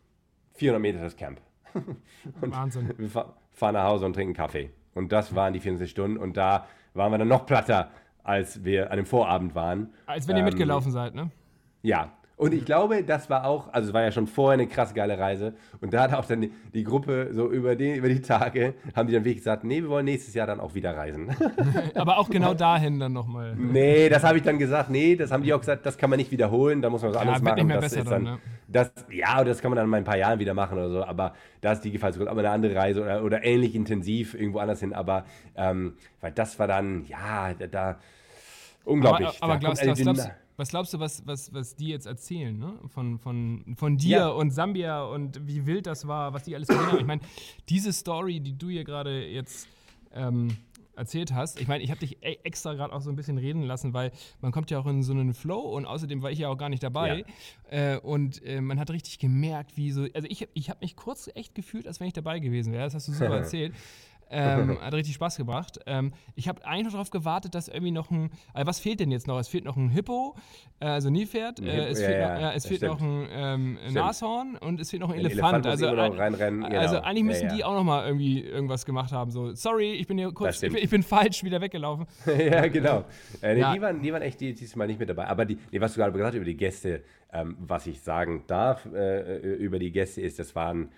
400 0.54 0.80
Meter 0.80 1.00
das 1.00 1.16
Camp. 1.16 1.40
und 2.40 2.54
Wahnsinn. 2.54 2.92
Wir 2.96 3.08
fahren 3.08 3.74
nach 3.74 3.84
Hause 3.84 4.06
und 4.06 4.14
trinken 4.14 4.34
Kaffee. 4.34 4.70
Und 4.94 5.12
das 5.12 5.34
waren 5.34 5.52
die 5.52 5.60
24 5.60 5.90
Stunden 5.90 6.16
und 6.16 6.36
da 6.36 6.66
waren 6.94 7.10
wir 7.12 7.18
dann 7.18 7.28
noch 7.28 7.46
platter, 7.46 7.90
als 8.22 8.64
wir 8.64 8.90
an 8.90 8.96
dem 8.96 9.06
Vorabend 9.06 9.54
waren. 9.54 9.92
Als 10.06 10.28
wenn 10.28 10.36
ihr 10.36 10.40
Ähm, 10.40 10.46
mitgelaufen 10.46 10.92
seid, 10.92 11.14
ne? 11.14 11.30
Ja. 11.82 12.12
Und 12.42 12.52
ich 12.54 12.64
glaube, 12.64 13.04
das 13.04 13.30
war 13.30 13.44
auch, 13.44 13.72
also 13.72 13.90
es 13.90 13.94
war 13.94 14.02
ja 14.02 14.10
schon 14.10 14.26
vorher 14.26 14.54
eine 14.54 14.66
krass 14.66 14.94
geile 14.94 15.16
Reise. 15.16 15.54
Und 15.80 15.94
da 15.94 16.02
hat 16.02 16.12
auch 16.12 16.24
dann 16.24 16.40
die, 16.40 16.52
die 16.74 16.82
Gruppe 16.82 17.28
so 17.30 17.48
über 17.48 17.76
die, 17.76 17.94
über 17.94 18.08
die 18.08 18.20
Tage, 18.20 18.74
haben 18.96 19.06
die 19.06 19.12
dann 19.12 19.24
wirklich 19.24 19.36
gesagt, 19.36 19.62
nee, 19.62 19.80
wir 19.80 19.88
wollen 19.88 20.06
nächstes 20.06 20.34
Jahr 20.34 20.48
dann 20.48 20.58
auch 20.58 20.74
wieder 20.74 20.96
reisen. 20.96 21.30
Aber 21.94 22.18
auch 22.18 22.28
genau 22.28 22.52
dahin 22.52 22.98
dann 22.98 23.12
nochmal. 23.12 23.54
nee, 23.54 24.08
das 24.08 24.24
habe 24.24 24.38
ich 24.38 24.42
dann 24.42 24.58
gesagt, 24.58 24.90
nee, 24.90 25.14
das 25.14 25.30
haben 25.30 25.44
die 25.44 25.54
auch 25.54 25.60
gesagt, 25.60 25.86
das 25.86 25.96
kann 25.96 26.10
man 26.10 26.16
nicht 26.16 26.32
wiederholen, 26.32 26.82
da 26.82 26.90
muss 26.90 27.02
man 27.02 27.12
was 27.12 27.20
anderes 27.20 27.38
wird 27.38 27.44
machen. 27.44 27.54
nicht 27.58 27.66
mehr 27.66 27.80
das 27.80 27.92
besser 27.92 28.10
dann, 28.10 28.24
dann, 28.24 28.34
ne? 28.34 28.40
das, 28.66 28.92
ja, 29.08 29.44
das 29.44 29.62
kann 29.62 29.70
man 29.70 29.76
dann 29.76 29.88
mal 29.88 29.98
in 29.98 30.02
ein 30.02 30.04
paar 30.04 30.18
Jahren 30.18 30.40
wieder 30.40 30.54
machen 30.54 30.76
oder 30.78 30.90
so, 30.90 31.04
aber 31.04 31.34
da 31.60 31.70
ist 31.70 31.82
die 31.82 31.92
Gefahr 31.92 32.10
zu 32.10 32.18
groß. 32.18 32.26
Aber 32.26 32.40
eine 32.40 32.50
andere 32.50 32.74
Reise 32.74 33.02
oder, 33.02 33.22
oder 33.22 33.44
ähnlich 33.44 33.76
intensiv 33.76 34.34
irgendwo 34.34 34.58
anders 34.58 34.80
hin, 34.80 34.92
aber 34.94 35.26
ähm, 35.54 35.94
weil 36.20 36.32
das 36.32 36.58
war 36.58 36.66
dann, 36.66 37.04
ja, 37.04 37.54
da, 37.54 37.68
da 37.68 37.98
unglaublich. 38.84 39.28
Aber, 39.40 39.44
aber 39.44 39.52
Da 39.54 39.58
glaubst, 39.60 39.82
eine 39.82 39.94
glaubst, 39.94 40.41
was 40.62 40.68
glaubst 40.70 40.94
du, 40.94 41.00
was, 41.00 41.26
was, 41.26 41.52
was 41.52 41.74
die 41.74 41.88
jetzt 41.88 42.06
erzählen, 42.06 42.56
ne? 42.56 42.78
Von, 42.86 43.18
von, 43.18 43.74
von 43.76 43.96
dir 43.96 44.18
Ja. 44.18 44.28
und 44.28 44.50
Sambia 44.52 45.02
und 45.02 45.46
wie 45.46 45.66
wild 45.66 45.86
das 45.86 46.06
war, 46.06 46.32
was 46.32 46.44
die 46.44 46.54
alles 46.54 46.68
gesehen 46.68 46.86
haben. 46.86 47.00
Ich 47.00 47.06
meine, 47.06 47.20
diese 47.68 47.92
Story, 47.92 48.38
die 48.40 48.56
du 48.56 48.68
hier 48.70 48.84
gerade 48.84 49.26
jetzt 49.26 49.66
ähm, 50.12 50.56
erzählt 50.94 51.32
hast, 51.32 51.60
ich 51.60 51.66
meine, 51.68 51.82
ich 51.82 51.90
habe 51.90 52.00
dich 52.00 52.22
e- 52.22 52.38
extra 52.44 52.74
gerade 52.74 52.92
auch 52.94 53.00
so 53.00 53.10
ein 53.10 53.16
bisschen 53.16 53.38
reden 53.38 53.62
lassen, 53.62 53.92
weil 53.92 54.12
man 54.40 54.52
kommt 54.52 54.70
ja 54.70 54.78
auch 54.78 54.86
in 54.86 55.02
so 55.02 55.12
einen 55.12 55.34
Flow 55.34 55.58
und 55.60 55.84
außerdem 55.86 56.22
war 56.22 56.30
ich 56.30 56.38
ja 56.38 56.48
auch 56.48 56.58
gar 56.58 56.68
nicht 56.68 56.82
dabei. 56.82 57.24
Äh, 57.70 57.98
und 57.98 58.40
äh, 58.44 58.60
man 58.60 58.78
hat 58.78 58.90
richtig 58.90 59.18
gemerkt, 59.18 59.76
wie 59.76 59.90
so, 59.90 60.06
also 60.14 60.28
ich, 60.30 60.46
ich 60.54 60.70
habe 60.70 60.78
mich 60.82 60.94
kurz 60.94 61.28
echt 61.34 61.54
gefühlt, 61.54 61.86
als 61.88 61.98
wenn 61.98 62.06
ich 62.06 62.12
dabei 62.12 62.38
gewesen 62.38 62.72
wäre. 62.72 62.84
Das 62.84 62.94
hast 62.94 63.08
du 63.08 63.12
super 63.12 63.36
erzählt. 63.38 63.74
Ähm, 64.32 64.78
hat 64.80 64.94
richtig 64.94 65.14
Spaß 65.14 65.36
gebracht. 65.36 65.78
Ähm, 65.86 66.12
ich 66.34 66.48
habe 66.48 66.64
eigentlich 66.64 66.84
noch 66.86 66.92
darauf 66.92 67.10
gewartet, 67.10 67.54
dass 67.54 67.68
irgendwie 67.68 67.90
noch 67.92 68.10
ein. 68.10 68.30
Also 68.54 68.66
was 68.66 68.80
fehlt 68.80 69.00
denn 69.00 69.10
jetzt 69.10 69.26
noch? 69.26 69.38
Es 69.38 69.48
fehlt 69.48 69.64
noch 69.64 69.76
ein 69.76 69.90
Hippo, 69.90 70.34
äh, 70.80 70.86
also 70.86 71.10
Nilpferd. 71.10 71.60
Äh, 71.60 71.86
es 71.88 72.00
ja, 72.00 72.06
fehlt, 72.08 72.20
ja, 72.20 72.34
noch, 72.34 72.40
ja, 72.40 72.48
es 72.52 72.62
das 72.62 72.66
fehlt 72.66 72.82
noch 72.82 73.00
ein 73.00 73.26
ähm, 73.30 73.78
Nashorn 73.92 74.56
und 74.56 74.80
es 74.80 74.90
fehlt 74.90 75.00
noch 75.02 75.10
ein, 75.10 75.18
Ein 75.20 75.26
Elefant. 75.26 75.66
Elefant 75.66 75.66
Also, 75.66 75.86
ein- 75.86 76.64
also 76.64 76.94
genau. 76.96 77.06
eigentlich 77.06 77.24
müssen 77.24 77.48
die 77.54 77.62
auch 77.64 77.74
noch 77.74 77.84
mal 77.84 78.06
irgendwie 78.06 78.40
irgendwas 78.40 78.86
gemacht 78.86 79.12
haben. 79.12 79.30
So, 79.30 79.54
sorry, 79.54 79.92
ich 79.92 80.06
bin 80.06 80.18
hier 80.18 80.32
kurz, 80.32 80.62
ich 80.62 80.72
bin, 80.72 80.82
ich 80.82 80.90
bin 80.90 81.02
falsch 81.02 81.44
wieder 81.44 81.60
weggelaufen. 81.60 82.06
ja, 82.26 82.66
genau. 82.68 83.04
Äh, 83.42 83.54
nee. 83.54 83.74
Die, 83.74 83.80
waren, 83.82 84.00
die 84.02 84.12
waren 84.12 84.22
echt 84.22 84.40
die- 84.40 84.54
dieses 84.54 84.74
Mal 84.76 84.86
nicht 84.86 84.98
mit 84.98 85.08
dabei. 85.08 85.26
Aber 85.28 85.44
die, 85.44 85.58
nee, 85.70 85.80
was 85.80 85.92
du 85.94 86.00
gerade 86.00 86.12
gesagt 86.12 86.28
hast 86.28 86.36
über 86.36 86.44
die 86.44 86.56
Gäste, 86.56 87.02
ähm, 87.32 87.56
was 87.60 87.86
ich 87.86 88.00
sagen 88.00 88.44
darf 88.46 88.86
äh, 88.86 89.36
äh, 89.36 89.54
über 89.56 89.78
die 89.78 89.92
Gäste 89.92 90.20
ist, 90.20 90.38
das 90.38 90.54
waren, 90.54 90.90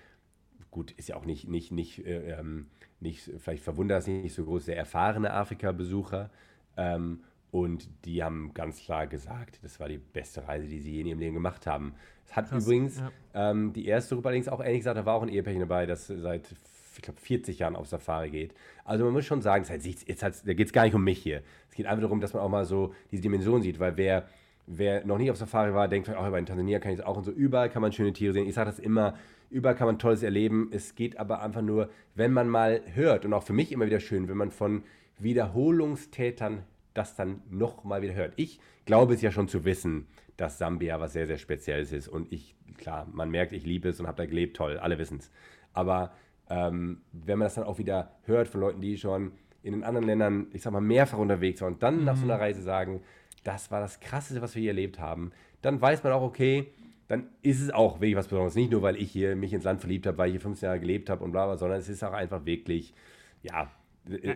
gut, 0.71 0.91
ist 0.93 1.09
ja 1.09 1.17
auch 1.17 1.25
nicht, 1.25 1.49
nicht, 1.49 1.73
nicht, 1.73 2.05
äh, 2.07 2.38
ähm, 2.38 2.67
nicht 3.04 3.30
vielleicht 3.38 3.62
verwundert 3.62 4.00
es 4.00 4.06
nicht 4.08 4.34
so 4.34 4.44
groß, 4.44 4.64
sehr 4.64 4.76
erfahrene 4.76 5.32
Afrika-Besucher. 5.32 6.30
Ähm, 6.76 7.20
und 7.52 7.88
die 8.04 8.25
haben 8.25 8.52
ganz 8.52 8.80
klar 8.80 9.06
gesagt, 9.06 9.61
das 9.62 9.78
war 9.78 9.88
die 9.88 9.99
beste 9.99 10.49
Reise, 10.49 10.66
die 10.66 10.80
sie 10.80 10.90
je 10.90 11.02
in 11.02 11.06
ihrem 11.06 11.20
Leben 11.20 11.34
gemacht 11.34 11.68
haben. 11.68 11.94
Es 12.26 12.34
hat 12.34 12.50
übrigens 12.50 12.99
ja. 12.99 13.12
ähm, 13.32 13.73
die 13.73 13.87
erste 13.87 14.16
Gruppe 14.16 14.28
allerdings 14.28 14.49
auch 14.49 14.61
ehrlich 14.61 14.80
gesagt, 14.80 14.99
da 14.99 15.06
war 15.06 15.14
auch 15.14 15.23
ein 15.23 15.28
Ehepärchen 15.28 15.61
dabei, 15.61 15.87
das 15.87 16.08
seit, 16.08 16.52
ich 16.96 17.02
glaube, 17.02 17.20
40 17.20 17.61
Jahren 17.61 17.76
auf 17.76 17.87
Safari 17.87 18.30
geht. 18.30 18.54
Also 18.84 19.04
man 19.04 19.12
muss 19.12 19.25
schon 19.25 19.40
sagen, 19.40 19.62
es 19.62 19.70
halt, 19.70 19.84
jetzt 19.84 20.23
halt, 20.25 20.34
da 20.44 20.52
geht 20.52 20.66
es 20.66 20.73
gar 20.73 20.82
nicht 20.82 20.96
um 20.96 21.04
mich 21.04 21.23
hier. 21.23 21.42
Es 21.70 21.76
geht 21.76 21.87
einfach 21.87 22.02
darum, 22.02 22.20
dass 22.20 22.34
man 22.34 22.42
auch 22.42 22.49
mal 22.49 22.64
so 22.64 22.92
diese 23.12 23.23
Dimension 23.23 23.62
sieht, 23.62 23.78
weil 23.78 23.96
wer, 23.96 24.26
wer 24.66 25.06
noch 25.06 25.18
nie 25.18 25.30
auf 25.30 25.37
Safari 25.37 25.73
war, 25.73 25.87
denkt 25.87 26.08
vielleicht, 26.08 26.20
auch 26.20 26.34
in 26.34 26.46
Tansania 26.46 26.80
kann 26.80 26.90
ich 26.90 26.99
es 26.99 27.04
auch 27.04 27.16
und 27.16 27.23
so, 27.23 27.30
überall 27.30 27.70
kann 27.70 27.82
man 27.82 27.92
schöne 27.92 28.12
Tiere 28.12 28.32
sehen. 28.32 28.49
Ich 28.49 28.54
sage 28.54 28.68
das 28.68 28.80
immer, 28.80 29.14
überall 29.54 29.76
kann 29.76 29.87
man 29.87 29.99
Tolles 29.99 30.23
erleben. 30.23 30.68
Es 30.73 30.96
geht 30.96 31.18
aber 31.18 31.40
einfach 31.40 31.62
nur, 31.62 31.88
wenn 32.14 32.33
man 32.33 32.48
mal 32.48 32.83
hört 32.94 33.24
und 33.24 33.33
auch 33.33 33.44
für 33.44 33.52
mich 33.52 33.70
immer 33.70 33.87
wieder 33.87 34.00
schön, 34.00 34.29
wenn 34.29 34.37
man 34.37 34.50
von 34.50 34.83
Wiederholungstätern 35.18 36.64
das 36.92 37.14
dann 37.14 37.40
nochmal 37.50 38.02
wieder 38.02 38.14
hört. 38.14 38.33
Ich 38.37 38.59
glaube 38.85 39.14
es 39.14 39.22
ja 39.22 39.31
schon 39.31 39.48
zu 39.48 39.64
wissen, 39.64 40.09
dass 40.37 40.59
Sambia 40.59 41.00
was 41.00 41.12
sehr, 41.12 41.29
sehr 41.29 41.38
Spezielles 41.38 41.92
ist. 41.92 42.09
Und 42.09 42.33
ich, 42.33 42.57
klar, 42.79 43.07
man 43.12 43.31
merkt, 43.31 43.52
ich 43.52 43.64
liebe 43.64 43.88
es 43.88 44.00
und 44.00 44.09
habe 44.09 44.16
da 44.16 44.26
gelebt, 44.26 44.57
toll, 44.57 44.76
alle 44.79 44.98
wissen 44.98 45.18
es. 45.18 45.31
Aber 45.72 46.12
ähm, 46.50 47.02
wenn 47.12 47.38
man 47.38 47.46
das 47.46 47.55
dann 47.55 47.64
auch 47.64 47.79
wieder 47.79 48.11
hört 48.24 48.48
von 48.48 48.61
Leuten, 48.61 48.81
die 48.81 48.98
schon 48.98 49.33
in 49.62 49.72
den 49.72 49.85
anderen 49.85 50.07
Ländern, 50.07 50.48
ich 50.52 50.62
sag 50.62 50.72
mal, 50.72 50.81
mehrfach 50.81 51.18
unterwegs 51.18 51.62
waren 51.62 51.74
und 51.74 51.83
dann 51.83 52.05
nach 52.05 52.16
so 52.16 52.24
einer 52.24 52.40
Reise 52.40 52.61
sagen, 52.61 53.02
das 53.44 53.70
war 53.70 53.81
das 53.81 54.00
Krasseste, 54.00 54.42
was 54.42 54.57
wir 54.57 54.62
hier 54.62 54.70
erlebt 54.72 54.98
haben, 54.98 55.31
dann 55.62 55.81
weiß 55.81 56.02
man 56.02 56.12
auch, 56.12 56.22
okay, 56.22 56.72
dann 57.09 57.29
ist 57.43 57.61
es 57.61 57.71
auch 57.71 58.01
wirklich 58.01 58.17
was 58.17 58.27
Besonderes. 58.29 58.55
Nicht 58.55 58.71
nur, 58.73 58.83
weil 58.83 58.97
ich 58.97 59.11
hier 59.11 59.37
mich 59.37 59.53
ins 59.53 59.64
Land 59.64 59.81
verliebt 59.81 60.07
habe, 60.07 60.17
weil 60.19 60.29
ich 60.29 60.33
hier 60.35 60.40
15 60.40 60.67
Jahre 60.67 60.81
gelebt 60.81 61.11
habe 61.11 61.23
und 61.25 61.33
bla 61.33 61.47
bla, 61.47 61.57
sondern 61.57 61.79
es 61.79 61.88
ist 61.88 62.03
auch 62.03 62.12
einfach 62.12 62.45
wirklich, 62.47 62.95
ja, 63.43 63.71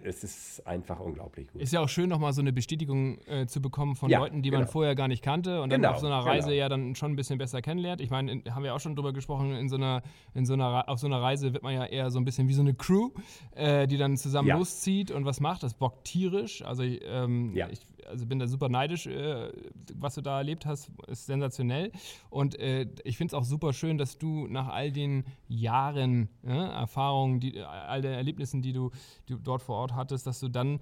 es 0.04 0.24
ist 0.24 0.66
einfach 0.66 0.98
unglaublich 0.98 1.46
gut. 1.52 1.60
Ist 1.60 1.74
ja 1.74 1.80
auch 1.80 1.90
schön, 1.90 2.08
nochmal 2.08 2.32
so 2.32 2.40
eine 2.40 2.54
Bestätigung 2.54 3.18
äh, 3.26 3.46
zu 3.46 3.60
bekommen 3.60 3.96
von 3.96 4.08
Ja, 4.08 4.18
Leuten, 4.20 4.40
die 4.40 4.50
man 4.50 4.60
genau. 4.60 4.70
vorher 4.72 4.94
gar 4.94 5.08
nicht 5.08 5.22
kannte 5.22 5.60
und 5.60 5.70
dann 5.70 5.82
Genau, 5.82 5.92
auf 5.92 5.98
so 6.00 6.06
einer 6.06 6.20
Reise 6.20 6.48
genau. 6.48 6.58
ja 6.58 6.68
dann 6.70 6.94
schon 6.94 7.12
ein 7.12 7.16
bisschen 7.16 7.36
besser 7.36 7.60
kennenlernt. 7.60 8.00
Ich 8.00 8.08
meine, 8.08 8.32
in- 8.32 8.54
haben 8.54 8.64
wir 8.64 8.74
auch 8.74 8.80
schon 8.80 8.96
drüber 8.96 9.12
gesprochen, 9.12 9.52
in 9.54 9.68
so 9.68 9.76
einer, 9.76 10.00
in 10.32 10.46
so 10.46 10.54
einer, 10.54 10.88
auf 10.88 10.98
so 11.00 11.06
einer 11.06 11.20
Reise 11.20 11.52
wird 11.52 11.62
man 11.62 11.74
ja 11.74 11.84
eher 11.84 12.10
so 12.10 12.18
ein 12.18 12.24
bisschen 12.24 12.48
wie 12.48 12.54
so 12.54 12.62
eine 12.62 12.72
Crew, 12.72 13.10
äh, 13.56 13.86
die 13.86 13.98
dann 13.98 14.16
zusammen 14.16 14.48
Ja. 14.48 14.56
loszieht 14.56 15.10
und 15.10 15.26
was 15.26 15.38
macht. 15.40 15.62
Das 15.62 15.74
bockt 15.74 16.04
tierisch. 16.04 16.62
Also, 16.62 16.82
ich, 16.82 17.02
ähm, 17.06 17.52
ich 17.70 17.80
also 18.08 18.26
bin 18.26 18.38
da 18.38 18.46
super 18.46 18.68
neidisch, 18.68 19.06
äh, 19.06 19.52
was 19.94 20.14
du 20.14 20.20
da 20.20 20.38
erlebt 20.38 20.66
hast, 20.66 20.90
ist 21.06 21.26
sensationell. 21.26 21.92
Und 22.30 22.58
äh, 22.58 22.86
ich 23.04 23.16
finde 23.16 23.34
es 23.34 23.34
auch 23.34 23.44
super 23.44 23.72
schön, 23.72 23.98
dass 23.98 24.18
du 24.18 24.46
nach 24.48 24.68
all 24.68 24.92
den 24.92 25.24
Jahren 25.48 26.28
äh, 26.44 26.50
Erfahrungen, 26.52 27.40
die, 27.40 27.60
all 27.60 28.02
den 28.02 28.12
Erlebnissen, 28.12 28.62
die 28.62 28.72
du, 28.72 28.90
die 29.28 29.34
du 29.34 29.38
dort 29.38 29.62
vor 29.62 29.76
Ort 29.76 29.94
hattest, 29.94 30.26
dass 30.26 30.40
du 30.40 30.48
dann 30.48 30.80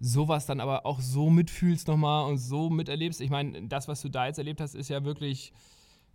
sowas 0.00 0.46
dann 0.46 0.60
aber 0.60 0.86
auch 0.86 1.00
so 1.00 1.28
mitfühlst 1.30 1.88
nochmal 1.88 2.28
und 2.30 2.38
so 2.38 2.70
miterlebst. 2.70 3.20
Ich 3.20 3.30
meine, 3.30 3.66
das, 3.68 3.88
was 3.88 4.00
du 4.02 4.08
da 4.08 4.26
jetzt 4.26 4.38
erlebt 4.38 4.60
hast, 4.60 4.74
ist 4.74 4.88
ja 4.88 5.04
wirklich, 5.04 5.52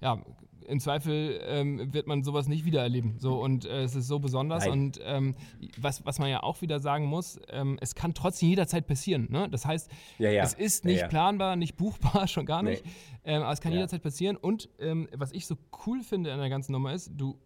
ja, 0.03 0.21
im 0.67 0.79
Zweifel 0.79 1.41
ähm, 1.45 1.93
wird 1.93 2.07
man 2.07 2.23
sowas 2.23 2.47
nicht 2.47 2.63
wieder 2.65 2.81
erleben. 2.81 3.15
So, 3.19 3.41
und 3.41 3.65
äh, 3.65 3.83
es 3.83 3.95
ist 3.95 4.07
so 4.07 4.19
besonders. 4.19 4.63
Nein. 4.63 4.71
Und 4.71 4.99
ähm, 5.03 5.35
was, 5.77 6.05
was 6.05 6.19
man 6.19 6.29
ja 6.29 6.41
auch 6.43 6.61
wieder 6.61 6.79
sagen 6.79 7.05
muss, 7.05 7.39
ähm, 7.49 7.77
es 7.81 7.95
kann 7.95 8.13
trotzdem 8.13 8.49
jederzeit 8.49 8.87
passieren. 8.87 9.27
Ne? 9.29 9.49
Das 9.49 9.65
heißt, 9.65 9.89
Ja, 10.19 10.29
ja. 10.31 10.43
es 10.43 10.53
ist 10.53 10.85
nicht 10.85 11.01
ja. 11.01 11.07
planbar, 11.07 11.55
nicht 11.55 11.75
buchbar, 11.75 12.27
schon 12.29 12.45
gar 12.45 12.63
Nee. 12.63 12.71
nicht. 12.71 12.83
Ähm, 13.25 13.41
aber 13.43 13.51
es 13.51 13.61
kann 13.61 13.73
jederzeit 13.73 14.01
passieren. 14.03 14.37
Und 14.37 14.69
ähm, 14.79 15.09
was 15.15 15.31
ich 15.33 15.47
so 15.47 15.55
cool 15.85 16.01
finde 16.01 16.31
an 16.31 16.39
der 16.39 16.49
ganzen 16.49 16.71
Nummer 16.71 16.93
ist, 16.93 17.11
du 17.15 17.37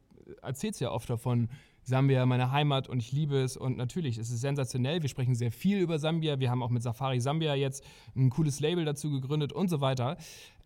erzählst 0.41 0.81
ja 0.81 0.91
oft 0.91 1.09
davon, 1.09 1.49
Sambia, 1.83 2.25
meine 2.25 2.51
Heimat 2.51 2.89
und 2.89 2.99
ich 2.99 3.13
liebe 3.13 3.37
es 3.41 3.55
und 3.55 3.77
natürlich, 3.77 4.17
es 4.17 4.29
ist 4.29 4.41
sensationell. 4.41 5.01
Wir 5.01 5.07
sprechen 5.07 5.35
sehr 5.35 5.53
viel 5.53 5.77
über 5.79 5.99
Sambia. 5.99 6.37
Wir 6.37 6.51
haben 6.51 6.61
auch 6.61 6.69
mit 6.69 6.83
Safari 6.83 7.21
Sambia 7.21 7.55
jetzt 7.55 7.81
ein 8.13 8.29
cooles 8.29 8.59
Label 8.59 8.83
dazu 8.83 9.09
gegründet 9.09 9.53
und 9.53 9.69
so 9.69 9.79
weiter. 9.79 10.17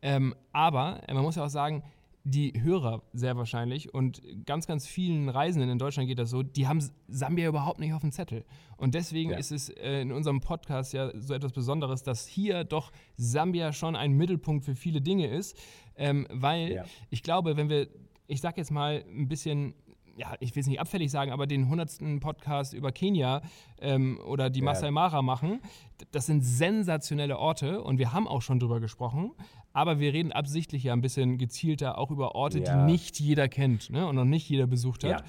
Ähm, 0.01 0.35
aber 0.51 1.01
äh, 1.07 1.13
man 1.13 1.23
muss 1.23 1.35
ja 1.35 1.45
auch 1.45 1.49
sagen, 1.49 1.83
die 2.23 2.53
Hörer 2.61 3.01
sehr 3.13 3.35
wahrscheinlich 3.35 3.93
und 3.95 4.21
ganz, 4.45 4.67
ganz 4.67 4.85
vielen 4.85 5.27
Reisenden 5.27 5.71
in 5.71 5.79
Deutschland 5.79 6.07
geht 6.07 6.19
das 6.19 6.29
so, 6.29 6.43
die 6.43 6.67
haben 6.67 6.79
Sambia 7.07 7.47
überhaupt 7.49 7.79
nicht 7.79 7.93
auf 7.93 8.01
dem 8.01 8.11
Zettel. 8.11 8.45
Und 8.77 8.93
deswegen 8.93 9.31
Ja. 9.31 9.37
ist 9.37 9.51
es 9.51 9.69
äh, 9.69 10.01
in 10.01 10.11
unserem 10.11 10.39
Podcast 10.39 10.93
ja 10.93 11.11
so 11.19 11.33
etwas 11.33 11.51
Besonderes, 11.51 12.03
dass 12.03 12.27
hier 12.27 12.63
doch 12.63 12.91
Sambia 13.17 13.73
schon 13.73 13.95
ein 13.95 14.13
Mittelpunkt 14.13 14.65
für 14.65 14.75
viele 14.75 15.01
Dinge 15.01 15.27
ist. 15.27 15.57
Ähm, 15.95 16.27
weil 16.31 16.71
Ja. 16.73 16.85
ich 17.09 17.23
glaube, 17.23 17.57
wenn 17.57 17.69
wir, 17.69 17.87
ich 18.27 18.39
sag 18.39 18.55
jetzt 18.57 18.69
mal 18.71 19.03
ein 19.09 19.27
bisschen, 19.27 19.73
ja, 20.21 20.35
ich 20.39 20.55
will 20.55 20.61
es 20.61 20.67
nicht 20.67 20.79
abfällig 20.79 21.09
sagen, 21.09 21.31
aber 21.31 21.47
den 21.47 21.63
100. 21.63 22.19
Podcast 22.19 22.73
über 22.75 22.91
Kenia 22.91 23.41
ähm, 23.79 24.19
oder 24.23 24.51
die 24.51 24.61
Masai 24.61 24.91
Mara 24.91 25.23
machen, 25.23 25.61
das 26.11 26.27
sind 26.27 26.43
sensationelle 26.43 27.39
Orte 27.39 27.81
und 27.81 27.97
wir 27.97 28.13
haben 28.13 28.27
auch 28.27 28.43
schon 28.43 28.59
drüber 28.59 28.79
gesprochen, 28.79 29.31
aber 29.73 29.99
wir 29.99 30.13
reden 30.13 30.31
absichtlich 30.31 30.83
ja 30.83 30.93
ein 30.93 31.01
bisschen 31.01 31.39
gezielter 31.39 31.97
auch 31.97 32.11
über 32.11 32.35
Orte, 32.35 32.59
Ja. 32.59 32.85
die 32.85 32.91
nicht 32.91 33.19
jeder 33.19 33.49
kennt 33.49 33.89
ne, 33.89 34.05
und 34.05 34.15
noch 34.15 34.25
nicht 34.25 34.47
jeder 34.47 34.67
besucht 34.67 35.03
hat. 35.03 35.21
Ja. 35.21 35.25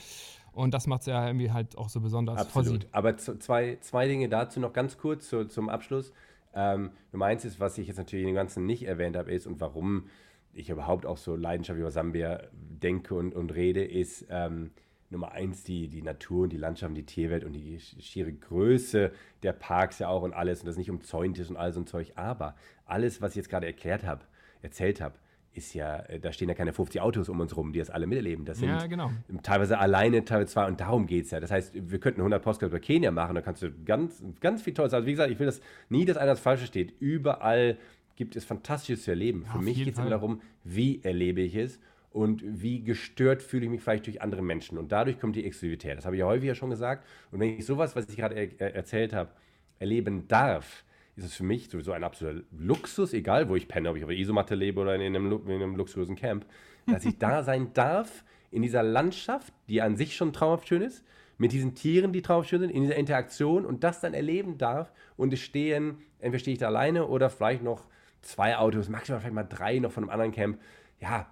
Und 0.52 0.74
das 0.74 0.86
macht 0.86 1.00
es 1.00 1.06
ja 1.06 1.26
irgendwie 1.26 1.50
halt 1.52 1.78
auch 1.78 1.88
so 1.88 2.02
besonders. 2.02 2.38
Absolut. 2.38 2.86
Aber 2.92 3.16
zwei, 3.16 3.78
zwei 3.80 4.06
Dinge 4.06 4.28
dazu 4.28 4.60
noch 4.60 4.74
ganz 4.74 4.98
kurz 4.98 5.26
zu, 5.30 5.46
zum 5.46 5.70
Abschluss. 5.70 6.12
Ähm, 6.52 6.90
Nummer 7.12 7.24
eins 7.24 7.46
ist, 7.46 7.60
was 7.60 7.78
ich 7.78 7.86
jetzt 7.88 7.96
natürlich 7.96 8.24
in 8.24 8.32
dem 8.32 8.36
Ganzen 8.36 8.66
nicht 8.66 8.82
erwähnt 8.82 9.16
habe, 9.16 9.32
ist 9.32 9.46
und 9.46 9.58
warum 9.62 10.08
ich 10.52 10.68
überhaupt 10.68 11.06
auch 11.06 11.16
so 11.16 11.34
leidenschaftlich 11.34 11.80
über 11.80 11.90
Sambia 11.90 12.42
denke 12.52 13.14
und, 13.14 13.34
und 13.34 13.54
rede, 13.54 13.82
ist 13.82 14.26
ähm, 14.28 14.72
Nummer 15.12 15.32
eins 15.32 15.62
die, 15.62 15.88
die 15.88 16.02
Natur 16.02 16.44
und 16.44 16.52
die 16.52 16.56
Landschaft 16.56 16.88
und 16.88 16.94
die 16.96 17.06
Tierwelt 17.06 17.44
und 17.44 17.52
die 17.52 17.78
schiere 17.78 18.32
Größe 18.32 19.12
der 19.42 19.52
Parks 19.52 19.98
ja 19.98 20.08
auch 20.08 20.22
und 20.22 20.32
alles 20.32 20.60
und 20.60 20.66
das 20.66 20.76
nicht 20.76 20.90
umzäunt 20.90 21.38
ist 21.38 21.50
und 21.50 21.56
all 21.56 21.72
so 21.72 21.80
ein 21.80 21.86
Zeug. 21.86 22.12
Aber 22.16 22.56
alles, 22.86 23.20
was 23.22 23.32
ich 23.32 23.36
jetzt 23.36 23.48
gerade 23.48 23.66
erklärt 23.66 24.04
habe, 24.04 24.22
erzählt 24.62 25.00
habe, 25.00 25.14
ist 25.54 25.74
ja, 25.74 25.98
äh, 26.00 26.18
da 26.18 26.32
stehen 26.32 26.48
ja 26.48 26.54
keine 26.54 26.72
50 26.72 27.00
Autos 27.00 27.28
um 27.28 27.38
uns 27.40 27.56
rum, 27.56 27.72
die 27.72 27.78
das 27.78 27.90
alle 27.90 28.06
miterleben. 28.06 28.44
Das 28.44 28.58
sind 28.58 28.68
Ja, 28.70 28.86
genau. 28.86 29.10
teilweise 29.42 29.78
alleine, 29.78 30.24
teilweise 30.24 30.50
zwei 30.50 30.66
und 30.66 30.80
darum 30.80 31.06
geht 31.06 31.26
es 31.26 31.30
ja. 31.30 31.40
Das 31.40 31.50
heißt, 31.50 31.72
wir 31.74 32.00
könnten 32.00 32.20
100 32.20 32.42
Postcards 32.42 32.72
über 32.72 32.80
Kenia 32.80 33.10
machen, 33.10 33.34
da 33.34 33.42
kannst 33.42 33.62
du 33.62 33.70
ganz, 33.84 34.22
ganz 34.40 34.62
viel 34.62 34.74
Tolles. 34.74 34.94
Also 34.94 35.06
wie 35.06 35.12
gesagt, 35.12 35.30
ich 35.30 35.38
will 35.38 35.46
das 35.46 35.60
nie, 35.88 36.04
dass 36.04 36.16
einer 36.16 36.32
das 36.32 36.40
Falsche 36.40 36.66
steht. 36.66 36.94
Überall 37.00 37.76
gibt 38.16 38.36
es 38.36 38.44
Fantastisches 38.44 39.04
zu 39.04 39.10
erleben. 39.10 39.44
Für 39.44 39.58
auf 39.58 39.64
mich 39.64 39.76
geht 39.84 39.94
es 39.94 39.98
immer 39.98 40.10
darum, 40.10 40.40
wie 40.64 41.02
erlebe 41.02 41.42
ich 41.42 41.54
es 41.54 41.78
und 42.12 42.42
wie 42.44 42.82
gestört 42.82 43.42
fühle 43.42 43.64
ich 43.64 43.70
mich 43.70 43.82
vielleicht 43.82 44.06
durch 44.06 44.20
andere 44.20 44.42
Menschen. 44.42 44.78
Und 44.78 44.92
dadurch 44.92 45.18
kommt 45.18 45.36
die 45.36 45.44
Exklusivität. 45.44 45.96
Das 45.96 46.04
habe 46.04 46.16
ich 46.16 46.20
ja 46.20 46.26
häufiger 46.26 46.54
schon 46.54 46.70
gesagt. 46.70 47.06
Und 47.30 47.40
wenn 47.40 47.58
ich 47.58 47.64
sowas, 47.64 47.96
was 47.96 48.08
ich 48.08 48.16
gerade 48.16 48.34
er 48.34 48.60
er 48.60 48.74
erzählt 48.74 49.12
habe, 49.12 49.30
erleben 49.78 50.28
darf, 50.28 50.84
ist 51.16 51.24
es 51.24 51.34
für 51.34 51.44
mich 51.44 51.68
sowieso 51.68 51.92
ein 51.92 52.04
absoluter 52.04 52.44
Luxus, 52.52 53.12
egal 53.12 53.48
wo 53.48 53.56
ich 53.56 53.68
penne, 53.68 53.90
ob 53.90 53.96
ich 53.96 54.04
auf 54.04 54.08
der 54.08 54.18
Isomatte 54.18 54.54
lebe 54.54 54.80
oder 54.80 54.94
in 54.94 55.02
einem, 55.02 55.32
in 55.46 55.50
einem 55.50 55.76
luxuriösen 55.76 56.16
Camp, 56.16 56.46
dass 56.86 57.04
ich 57.04 57.18
da 57.18 57.42
sein 57.42 57.72
darf, 57.74 58.24
in 58.50 58.62
dieser 58.62 58.82
Landschaft, 58.82 59.52
die 59.68 59.82
an 59.82 59.96
sich 59.96 60.14
schon 60.14 60.32
traumhaft 60.32 60.68
schön 60.68 60.82
ist, 60.82 61.04
mit 61.38 61.52
diesen 61.52 61.74
Tieren, 61.74 62.12
die 62.12 62.22
traumhaft 62.22 62.50
schön 62.50 62.60
sind, 62.60 62.70
in 62.70 62.82
dieser 62.82 62.96
Interaktion 62.96 63.64
und 63.64 63.84
das 63.84 64.00
dann 64.00 64.14
erleben 64.14 64.58
darf. 64.58 64.92
Und 65.16 65.32
es 65.32 65.40
stehen, 65.40 65.98
entweder 66.18 66.38
stehe 66.38 66.52
ich 66.52 66.60
da 66.60 66.66
alleine 66.66 67.06
oder 67.06 67.30
vielleicht 67.30 67.62
noch 67.62 67.86
zwei 68.20 68.56
Autos, 68.56 68.88
maximal 68.88 69.20
vielleicht 69.20 69.34
mal 69.34 69.44
drei 69.44 69.78
noch 69.78 69.92
von 69.92 70.04
einem 70.04 70.10
anderen 70.10 70.32
Camp. 70.32 70.60
Ja, 71.00 71.26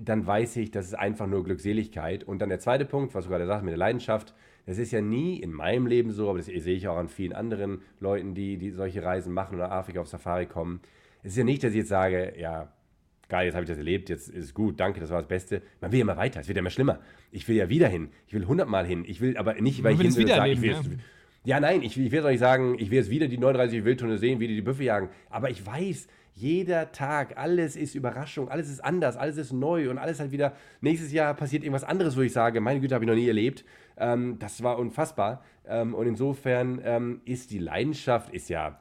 dann 0.00 0.26
weiß 0.26 0.56
ich, 0.56 0.70
das 0.70 0.86
ist 0.86 0.94
einfach 0.94 1.26
nur 1.26 1.44
Glückseligkeit. 1.44 2.24
Und 2.24 2.40
dann 2.40 2.48
der 2.48 2.58
zweite 2.60 2.84
Punkt, 2.84 3.14
was 3.14 3.24
du 3.24 3.30
gerade 3.30 3.46
sagst 3.46 3.64
mit 3.64 3.72
der 3.72 3.78
Leidenschaft, 3.78 4.34
das 4.66 4.78
ist 4.78 4.92
ja 4.92 5.00
nie 5.00 5.38
in 5.40 5.52
meinem 5.52 5.86
Leben 5.86 6.10
so, 6.12 6.28
aber 6.30 6.38
das 6.38 6.46
sehe 6.46 6.74
ich 6.76 6.88
auch 6.88 6.96
an 6.96 7.08
vielen 7.08 7.32
anderen 7.34 7.82
Leuten, 8.00 8.34
die, 8.34 8.56
die 8.56 8.70
solche 8.70 9.02
Reisen 9.04 9.32
machen 9.32 9.56
oder 9.56 9.68
nach 9.68 9.74
Afrika 9.74 10.00
auf 10.00 10.08
Safari 10.08 10.46
kommen. 10.46 10.80
Es 11.22 11.32
ist 11.32 11.38
ja 11.38 11.44
nicht, 11.44 11.62
dass 11.62 11.70
ich 11.72 11.78
jetzt 11.78 11.88
sage, 11.88 12.32
ja, 12.38 12.72
geil, 13.28 13.46
jetzt 13.46 13.54
habe 13.54 13.64
ich 13.64 13.68
das 13.68 13.78
erlebt, 13.78 14.08
jetzt 14.08 14.28
ist 14.28 14.44
es 14.44 14.54
gut, 14.54 14.80
danke, 14.80 15.00
das 15.00 15.10
war 15.10 15.18
das 15.18 15.28
Beste. 15.28 15.60
Man 15.80 15.92
will 15.92 15.98
ja 15.98 16.04
immer 16.04 16.16
weiter, 16.16 16.40
es 16.40 16.48
wird 16.48 16.56
ja 16.56 16.60
immer 16.60 16.70
schlimmer. 16.70 17.00
Ich 17.30 17.46
will 17.48 17.56
ja 17.56 17.68
wieder 17.68 17.88
hin, 17.88 18.08
ich 18.26 18.32
will 18.34 18.46
hundertmal 18.46 18.86
hin, 18.86 19.04
ich 19.06 19.20
will 19.20 19.36
aber 19.36 19.54
nicht, 19.60 19.82
weil 19.82 19.92
ich 19.92 19.98
hin 20.00 20.10
es 20.10 20.16
will 20.16 20.24
sage, 20.36 20.50
ich 20.52 20.62
will 20.62 20.70
jetzt, 20.70 20.84
ja, 21.44 21.60
nein, 21.60 21.82
ich, 21.82 21.96
will- 21.98 22.06
ich 22.06 22.12
will 22.12 22.18
jetzt 22.18 22.26
auch 22.26 22.30
nicht 22.30 22.40
sagen, 22.40 22.76
ich 22.78 22.90
will 22.90 22.98
jetzt 22.98 23.10
wieder 23.10 23.28
die 23.28 23.36
39 23.38 23.84
Wildtunnel 23.84 24.16
sehen, 24.16 24.40
wie 24.40 24.48
die 24.48 24.54
die 24.54 24.62
Büffel 24.62 24.86
jagen. 24.86 25.10
Aber 25.28 25.50
ich 25.50 25.64
weiß, 25.66 26.06
jeder 26.34 26.90
Tag, 26.90 27.38
alles 27.38 27.76
ist 27.76 27.94
Überraschung, 27.94 28.48
alles 28.48 28.68
ist 28.68 28.84
anders, 28.84 29.16
alles 29.16 29.36
ist 29.36 29.52
neu 29.52 29.88
und 29.88 29.98
alles 29.98 30.18
halt 30.18 30.32
wieder. 30.32 30.52
Nächstes 30.80 31.12
Jahr 31.12 31.32
passiert 31.34 31.62
irgendwas 31.62 31.84
anderes, 31.84 32.16
wo 32.16 32.22
ich 32.22 32.32
sage, 32.32 32.60
meine 32.60 32.80
Güte, 32.80 32.94
habe 32.94 33.04
ich 33.04 33.08
noch 33.08 33.14
nie 33.14 33.28
erlebt. 33.28 33.64
Ähm, 33.96 34.38
das 34.40 34.62
war 34.62 34.78
unfassbar. 34.78 35.44
Ähm, 35.66 35.94
und 35.94 36.06
insofern 36.06 36.80
ähm, 36.84 37.20
ist 37.24 37.52
die 37.52 37.58
Leidenschaft, 37.58 38.34
ist 38.34 38.48
ja. 38.48 38.78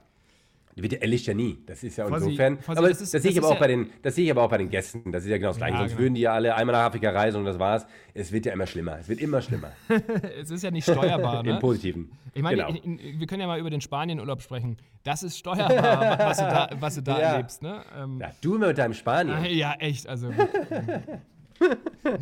Die 0.75 0.81
wird 0.81 0.93
ja 0.93 0.99
erlischt 0.99 1.27
ja 1.27 1.33
nie. 1.35 1.59
Das 1.67 1.83
ist 1.83 1.97
ja 1.97 2.05
Fossi- 2.05 2.23
insofern. 2.25 2.57
Fossi, 2.59 2.77
aber 2.79 2.89
das 2.89 3.01
ist- 3.01 3.13
das 3.13 3.21
sehe 3.21 3.31
ich 3.31 3.37
aber 3.37 3.49
auch 3.49 3.59
bei 3.59 3.69
ja- 3.69 3.75
den, 3.77 3.89
das 4.01 4.15
sehe 4.15 4.25
ich 4.25 4.31
aber 4.31 4.41
auch 4.43 4.49
bei 4.49 4.57
den 4.57 4.69
Gästen. 4.69 5.11
Das 5.11 5.23
ist 5.23 5.29
ja 5.29 5.37
genau 5.37 5.49
das 5.49 5.57
Gleiche. 5.57 5.73
Ja, 5.73 5.79
Sonst 5.81 5.91
genau. 5.91 6.01
würden 6.01 6.13
die 6.15 6.21
ja 6.21 6.33
alle 6.33 6.55
einmal 6.55 6.73
nach 6.75 6.85
Afrika 6.85 7.11
reisen 7.11 7.37
und 7.37 7.45
das 7.45 7.59
war's. 7.59 7.85
Es 8.15 8.31
wird 8.31 8.45
ja 8.47 8.53
immer 8.53 8.65
schlimmer. 8.65 8.97
Es 8.99 9.07
wird 9.07 9.21
immer 9.21 9.41
schlimmer. 9.41 9.71
Es 10.41 10.49
ist 10.49 10.63
ja 10.63 10.71
nicht 10.71 10.83
steuerbar, 10.89 11.43
ne? 11.43 11.51
Im 11.51 11.59
Positiven. 11.59 12.11
Ich 12.33 12.41
meine, 12.41 12.63
genau. 12.63 12.69
in, 12.83 12.97
in, 12.97 13.19
wir 13.19 13.27
können 13.27 13.41
ja 13.41 13.47
mal 13.47 13.59
über 13.59 13.69
den 13.69 13.81
Spanienurlaub 13.81 14.41
sprechen. 14.41 14.77
Das 15.03 15.21
ist 15.21 15.37
steuerbar, 15.37 16.17
was 16.19 16.37
du 16.37 16.43
da, 16.43 16.69
was 16.79 16.95
du 16.95 17.01
da 17.03 17.19
Ja. 17.19 17.31
erlebst, 17.33 17.61
ne? 17.61 17.83
Ähm, 17.95 18.19
ja, 18.19 18.31
du 18.41 18.55
immer 18.55 18.67
mit 18.67 18.77
deinem 18.79 18.93
Spanien. 18.95 19.45
Ja, 19.45 19.75
echt, 19.77 20.07
also. 20.07 20.31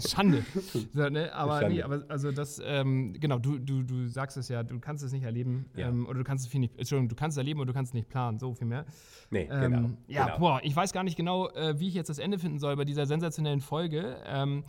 Schande. 0.07 0.43
So, 0.93 1.09
ne? 1.09 1.33
Aber, 1.33 1.59
Schande. 1.61 1.75
Nee, 1.75 1.81
aber 1.83 2.03
also 2.09 2.31
das, 2.31 2.61
ähm, 2.63 3.13
genau, 3.19 3.39
du, 3.39 3.57
du, 3.57 3.83
du 3.83 4.07
sagst 4.07 4.37
es 4.37 4.47
ja, 4.49 4.63
du 4.63 4.79
kannst 4.79 5.03
es 5.03 5.11
nicht 5.11 5.23
erleben. 5.23 5.65
Ja. 5.75 5.89
Ähm, 5.89 6.05
oder 6.07 6.19
du 6.19 6.23
kannst 6.23 6.45
es 6.45 6.51
viel 6.51 6.59
nicht, 6.59 6.77
Entschuldigung, 6.77 7.09
du 7.09 7.15
kannst 7.15 7.35
es 7.35 7.39
erleben 7.39 7.59
oder 7.59 7.67
du 7.67 7.73
kannst 7.73 7.91
es 7.91 7.93
nicht 7.93 8.09
planen, 8.09 8.39
so 8.39 8.53
viel 8.53 8.67
mehr. 8.67 8.85
Nee, 9.29 9.47
Ähm, 9.51 9.61
genau. 9.71 9.89
Ja, 10.07 10.25
genau. 10.25 10.39
boah, 10.39 10.59
ich 10.63 10.75
weiß 10.75 10.93
gar 10.93 11.03
nicht 11.03 11.15
genau, 11.17 11.49
äh, 11.49 11.79
wie 11.79 11.87
ich 11.87 11.93
jetzt 11.93 12.09
das 12.09 12.19
Ende 12.19 12.39
finden 12.39 12.59
soll 12.59 12.75
bei 12.75 12.85
dieser 12.85 13.05
sensationellen 13.05 13.61
Folge. 13.61 14.17
Ähm, 14.25 14.63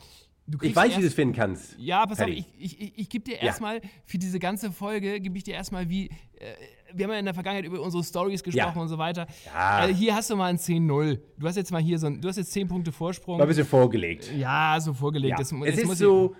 Ich 0.60 0.74
weiß, 0.74 0.96
wie 0.96 1.00
du 1.00 1.06
es 1.06 1.14
finden 1.14 1.34
kannst. 1.34 1.78
ja, 1.78 2.04
pass 2.06 2.20
auf, 2.20 2.28
ich, 2.28 2.46
ich, 2.58 2.80
ich, 2.80 2.98
ich 2.98 3.08
gebe 3.08 3.24
dir 3.24 3.40
erstmal 3.40 3.80
für 4.04 4.18
diese 4.18 4.38
ganze 4.38 4.72
Folge, 4.72 5.20
gebe 5.20 5.36
ich 5.38 5.44
dir 5.44 5.54
erstmal 5.54 5.88
wie, 5.88 6.06
äh, 6.06 6.54
wir 6.94 7.04
haben 7.06 7.12
ja 7.12 7.18
in 7.18 7.24
der 7.24 7.34
Vergangenheit 7.34 7.64
über 7.66 7.80
unsere 7.80 8.02
Stories 8.04 8.42
gesprochen 8.42 8.72
Ja. 8.76 8.80
und 8.82 8.88
so 8.88 8.98
weiter. 8.98 9.26
Ja. 9.46 9.86
Äh, 9.88 9.94
hier 9.94 10.14
hast 10.14 10.30
du 10.30 10.36
mal 10.36 10.46
ein 10.46 10.58
10-0. 10.58 11.18
Du 11.38 11.46
hast 11.46 11.56
jetzt 11.56 11.72
mal 11.72 11.80
hier 11.82 11.98
so 11.98 12.06
ein, 12.06 12.20
du 12.20 12.28
hast 12.28 12.36
jetzt 12.36 12.52
10 12.52 12.68
Punkte 12.68 12.92
Vorsprung. 12.92 13.38
Mal 13.38 13.44
ein 13.44 13.48
bisschen 13.48 13.66
vorgelegt. 13.66 14.30
ja, 14.36 14.76
so 14.80 14.92
vorgelegt. 14.94 15.30
Ja. 15.32 15.36
Das, 15.38 15.52
es, 15.52 15.78
ist 15.78 15.98
so, 15.98 16.34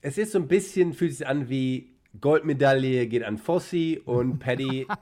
es 0.00 0.18
ist 0.18 0.32
so 0.32 0.38
ein 0.38 0.48
bisschen, 0.48 0.92
fühlt 0.92 1.14
sich 1.14 1.26
an 1.26 1.48
wie 1.48 1.94
Goldmedaille 2.20 3.06
geht 3.06 3.22
an 3.24 3.38
Fossi 3.38 4.00
und 4.04 4.38
Paddy. 4.38 4.86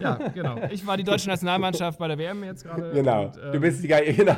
Ja, 0.00 0.16
genau. 0.34 0.56
Ich 0.72 0.84
war 0.88 0.96
die 0.96 1.04
deutsche 1.04 1.28
Nationalmannschaft 1.28 2.00
bei 2.00 2.08
der 2.08 2.18
WM 2.18 2.42
jetzt 2.42 2.64
gerade. 2.64 2.90
genau. 2.92 3.26
Und, 3.26 3.36
ähm, 3.36 3.52
du 3.52 3.60
bist 3.60 3.80
die 3.80 3.86
geile. 3.86 4.12
Genau. 4.12 4.34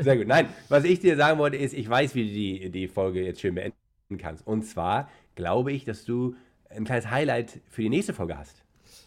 Sehr 0.00 0.16
gut. 0.16 0.26
Nein, 0.26 0.48
was 0.70 0.84
ich 0.84 1.00
dir 1.00 1.16
sagen 1.16 1.38
wollte, 1.38 1.58
ist, 1.58 1.74
ich 1.74 1.86
weiß, 1.86 2.14
wie 2.14 2.26
du 2.26 2.32
die, 2.32 2.70
die 2.70 2.88
Folge 2.88 3.22
jetzt 3.22 3.42
schön 3.42 3.54
beenden 3.54 3.76
kannst. 4.16 4.46
Und 4.46 4.62
zwar 4.62 5.10
glaube 5.34 5.72
ich, 5.72 5.84
dass 5.84 6.06
du 6.06 6.34
ein 6.70 6.84
kleines 6.84 7.10
Highlight 7.10 7.60
für 7.68 7.82
die 7.82 7.88
nächste 7.88 8.14
Folge 8.14 8.36
hast. 8.36 8.62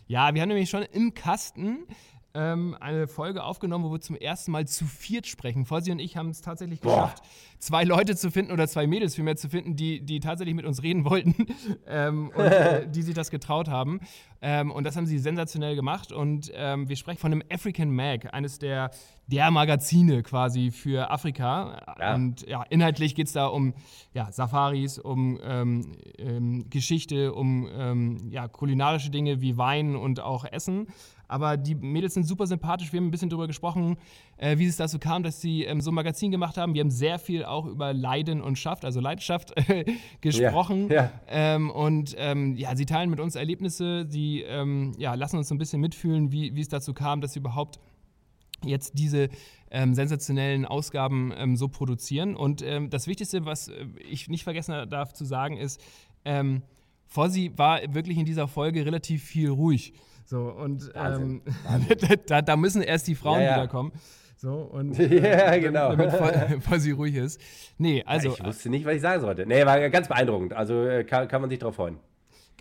Ja, 0.07 0.33
wir 0.33 0.41
haben 0.41 0.49
nämlich 0.49 0.69
schon 0.69 0.83
im 0.83 1.13
Kasten 1.13 1.85
ähm, 2.33 2.75
eine 2.79 3.07
Folge 3.07 3.43
aufgenommen, 3.43 3.85
wo 3.85 3.91
wir 3.91 3.99
zum 3.99 4.15
ersten 4.15 4.51
Mal 4.51 4.67
zu 4.67 4.85
viert 4.85 5.27
sprechen. 5.27 5.65
Fossi 5.65 5.91
und 5.91 5.99
ich 5.99 6.17
haben 6.17 6.29
es 6.29 6.41
tatsächlich 6.41 6.79
Boah. 6.79 6.95
geschafft, 6.95 7.23
zwei 7.59 7.83
Leute 7.83 8.15
zu 8.15 8.31
finden 8.31 8.51
oder 8.51 8.67
zwei 8.67 8.87
Mädels 8.87 9.15
vielmehr 9.15 9.35
zu 9.35 9.49
finden, 9.49 9.75
die, 9.75 10.01
die 10.01 10.19
tatsächlich 10.19 10.55
mit 10.55 10.65
uns 10.65 10.81
reden 10.81 11.05
wollten 11.05 11.35
ähm, 11.87 12.31
und 12.35 12.45
äh, 12.45 12.87
die 12.91 13.01
sich 13.01 13.13
das 13.13 13.31
getraut 13.31 13.67
haben. 13.67 13.99
Ähm, 14.41 14.71
und 14.71 14.85
das 14.85 14.95
haben 14.95 15.05
sie 15.05 15.19
sensationell 15.19 15.75
gemacht. 15.75 16.11
Und 16.11 16.51
ähm, 16.55 16.89
wir 16.89 16.95
sprechen 16.95 17.19
von 17.19 17.31
dem 17.31 17.43
African 17.51 17.93
Mag, 17.93 18.33
eines 18.33 18.57
der, 18.59 18.91
der 19.27 19.51
Magazine 19.51 20.23
quasi 20.23 20.71
für 20.71 21.11
Afrika. 21.11 21.95
Ja. 21.99 22.15
Und 22.15 22.47
ja, 22.47 22.63
inhaltlich 22.63 23.13
geht 23.13 23.27
es 23.27 23.33
da 23.33 23.47
um 23.47 23.73
ja, 24.13 24.31
Safaris, 24.31 24.97
um 24.97 25.39
ähm, 25.43 25.91
ähm, 26.17 26.69
Geschichte, 26.69 27.33
um 27.33 28.29
ja, 28.31 28.47
kulinarische 28.47 29.11
Dinge 29.11 29.41
wie 29.41 29.57
Wein 29.57 29.95
und 29.95 30.19
auch 30.19 30.45
Essen. 30.45 30.87
Aber 31.31 31.55
die 31.55 31.75
Mädels 31.75 32.13
sind 32.13 32.25
super 32.25 32.45
sympathisch. 32.45 32.91
Wir 32.91 32.97
haben 32.99 33.07
ein 33.07 33.11
bisschen 33.11 33.29
darüber 33.29 33.47
gesprochen, 33.47 33.97
äh, 34.37 34.57
wie 34.57 34.65
es 34.65 34.75
dazu 34.75 34.99
kam, 34.99 35.23
dass 35.23 35.39
sie 35.39 35.63
ähm, 35.63 35.79
so 35.79 35.89
ein 35.91 35.93
Magazin 35.93 36.29
gemacht 36.29 36.57
haben. 36.57 36.73
Wir 36.73 36.81
haben 36.81 36.91
sehr 36.91 37.19
viel 37.19 37.45
auch 37.45 37.65
über 37.65 37.93
Leiden 37.93 38.41
und 38.41 38.57
Schaft, 38.57 38.83
also 38.83 38.99
Leidenschaft, 38.99 39.53
gesprochen. 40.21 40.89
Ja, 40.89 41.03
ja. 41.03 41.11
Ähm, 41.27 41.69
und 41.69 42.15
ähm, 42.17 42.55
ja, 42.57 42.75
sie 42.75 42.85
teilen 42.85 43.09
mit 43.09 43.21
uns 43.21 43.35
Erlebnisse. 43.35 44.05
Sie 44.09 44.41
ähm, 44.41 44.91
ja, 44.97 45.13
lassen 45.13 45.37
uns 45.37 45.47
so 45.47 45.55
ein 45.55 45.57
bisschen 45.57 45.79
mitfühlen, 45.79 46.31
wie, 46.33 46.53
wie 46.53 46.61
es 46.61 46.67
dazu 46.67 46.93
kam, 46.93 47.21
dass 47.21 47.33
sie 47.33 47.39
überhaupt 47.39 47.79
jetzt 48.65 48.97
diese 48.97 49.29
ähm, 49.71 49.93
sensationellen 49.93 50.65
Ausgaben 50.65 51.33
ähm, 51.37 51.55
so 51.55 51.69
produzieren. 51.69 52.35
Und 52.35 52.61
ähm, 52.61 52.89
das 52.89 53.07
Wichtigste, 53.07 53.45
was 53.45 53.69
äh, 53.69 53.85
ich 54.09 54.27
nicht 54.27 54.43
vergessen 54.43 54.89
darf 54.89 55.13
zu 55.13 55.23
sagen, 55.23 55.55
ist, 55.55 55.81
ähm, 56.25 56.61
Fossi 57.05 57.51
war 57.55 57.81
wirklich 57.93 58.17
in 58.17 58.25
dieser 58.25 58.47
Folge 58.47 58.85
relativ 58.85 59.23
viel 59.23 59.49
ruhig. 59.49 59.93
So, 60.25 60.43
und 60.49 60.91
ähm, 60.95 61.41
da, 62.27 62.41
da 62.41 62.55
müssen 62.55 62.81
erst 62.81 63.07
die 63.07 63.15
Frauen 63.15 63.39
Ja, 63.41 63.45
ja. 63.45 63.55
wiederkommen. 63.57 63.91
So, 64.37 64.53
und 64.53 64.97
Ja, 64.97 65.57
genau. 65.57 65.89
damit 65.95 66.11
Fo- 66.11 66.59
Fossi 66.61 66.91
ruhig 66.91 67.15
ist. 67.15 67.39
Nee, 67.77 68.03
also, 68.05 68.29
ich 68.33 68.43
wusste 68.43 68.69
nicht, 68.69 68.85
was 68.85 68.95
ich 68.95 69.01
sagen 69.01 69.21
sollte. 69.21 69.45
Nee, 69.45 69.65
war 69.65 69.79
ganz 69.89 70.07
beeindruckend. 70.07 70.53
Also 70.53 70.83
äh, 70.85 71.03
kann, 71.03 71.27
kann 71.27 71.41
man 71.41 71.49
sich 71.49 71.59
drauf 71.59 71.75
freuen. 71.75 71.97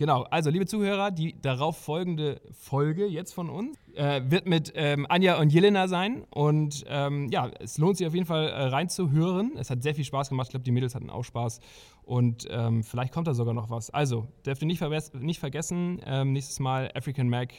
Genau, 0.01 0.23
also 0.31 0.49
liebe 0.49 0.65
Zuhörer, 0.65 1.11
die 1.11 1.39
darauf 1.43 1.77
folgende 1.77 2.41
Folge 2.53 3.05
jetzt 3.05 3.35
von 3.35 3.51
uns 3.51 3.77
äh, 3.93 4.19
wird 4.25 4.47
mit 4.47 4.71
ähm, 4.73 5.05
Anja 5.07 5.39
und 5.39 5.53
Jelena 5.53 5.87
sein. 5.87 6.23
Und 6.31 6.83
ähm, 6.87 7.29
ja, 7.29 7.51
es 7.59 7.77
lohnt 7.77 7.97
sich 7.97 8.07
auf 8.07 8.15
jeden 8.15 8.25
Fall 8.25 8.47
äh, 8.47 8.63
reinzuhören. 8.63 9.51
Es 9.59 9.69
hat 9.69 9.83
sehr 9.83 9.93
viel 9.93 10.03
Spaß 10.03 10.29
gemacht. 10.29 10.47
Ich 10.47 10.49
glaube, 10.53 10.63
die 10.63 10.71
Mädels 10.71 10.95
hatten 10.95 11.11
auch 11.11 11.23
Spaß. 11.23 11.59
Und 12.01 12.47
ähm, 12.49 12.83
vielleicht 12.83 13.13
kommt 13.13 13.27
da 13.27 13.35
sogar 13.35 13.53
noch 13.53 13.69
was. 13.69 13.91
Also, 13.91 14.27
dürft 14.43 14.63
ihr 14.63 14.65
nicht, 14.65 14.81
verwes- 14.81 15.15
nicht 15.15 15.39
vergessen, 15.39 16.01
ähm, 16.03 16.33
nächstes 16.33 16.59
Mal 16.59 16.89
African 16.95 17.29
Mac 17.29 17.53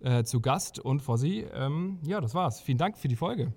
äh, 0.00 0.24
zu 0.24 0.40
Gast 0.40 0.80
und 0.80 1.02
Fossi. 1.02 1.46
Ähm, 1.54 2.00
ja, 2.04 2.20
das 2.20 2.34
war's. 2.34 2.60
Vielen 2.60 2.78
Dank 2.78 2.98
für 2.98 3.06
die 3.06 3.14
Folge. 3.14 3.52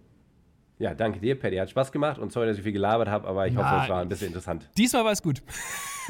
Ja, 0.78 0.94
danke 0.94 1.20
dir, 1.20 1.40
Paddy. 1.40 1.58
Hat 1.58 1.72
Spaß 1.72 1.92
gemacht 1.92 2.20
und 2.20 2.32
sorry, 2.32 2.46
dass 2.46 2.58
ich 2.58 2.64
viel 2.64 2.74
gelabert 2.74 3.08
habe, 3.08 3.28
aber 3.28 3.48
ich 3.48 3.56
hoffe, 3.56 3.70
Na, 3.72 3.84
es 3.84 3.90
war 3.90 4.02
ein 4.02 4.10
bisschen 4.10 4.28
interessant. 4.28 4.70
Diesmal 4.78 5.04
war 5.04 5.14
es 5.14 5.24
gut. 5.24 5.42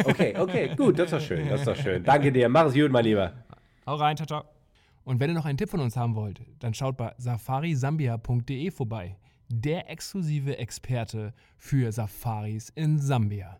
Okay, 0.04 0.36
okay, 0.38 0.76
gut, 0.76 0.98
das 0.98 1.06
ist 1.06 1.14
doch 1.14 1.22
schön, 1.22 1.50
das 1.50 1.62
ist 1.62 1.68
doch 1.68 1.76
schön. 1.76 2.04
Danke 2.04 2.32
dir, 2.32 2.50
mach 2.50 2.66
es 2.66 2.74
gut, 2.74 2.92
mein 2.92 3.06
Lieber. 3.06 3.34
Hau 3.86 3.96
rein, 3.96 4.16
ciao, 4.18 4.26
ciao. 4.26 4.44
Und 5.04 5.20
wenn 5.20 5.30
ihr 5.30 5.34
noch 5.36 5.46
einen 5.46 5.58
Tipp 5.58 5.70
von 5.70 5.82
uns 5.82 5.98
haben 5.98 6.16
wollt, 6.16 6.42
dann 6.60 6.74
schaut 6.74 6.98
bei 6.98 7.14
safarisambia.de 7.18 8.72
vorbei. 8.72 9.18
Der 9.50 9.90
exklusive 9.90 10.58
Experte 10.58 11.34
für 11.58 11.92
Safaris 11.92 12.70
in 12.70 12.98
Sambia. 13.00 13.60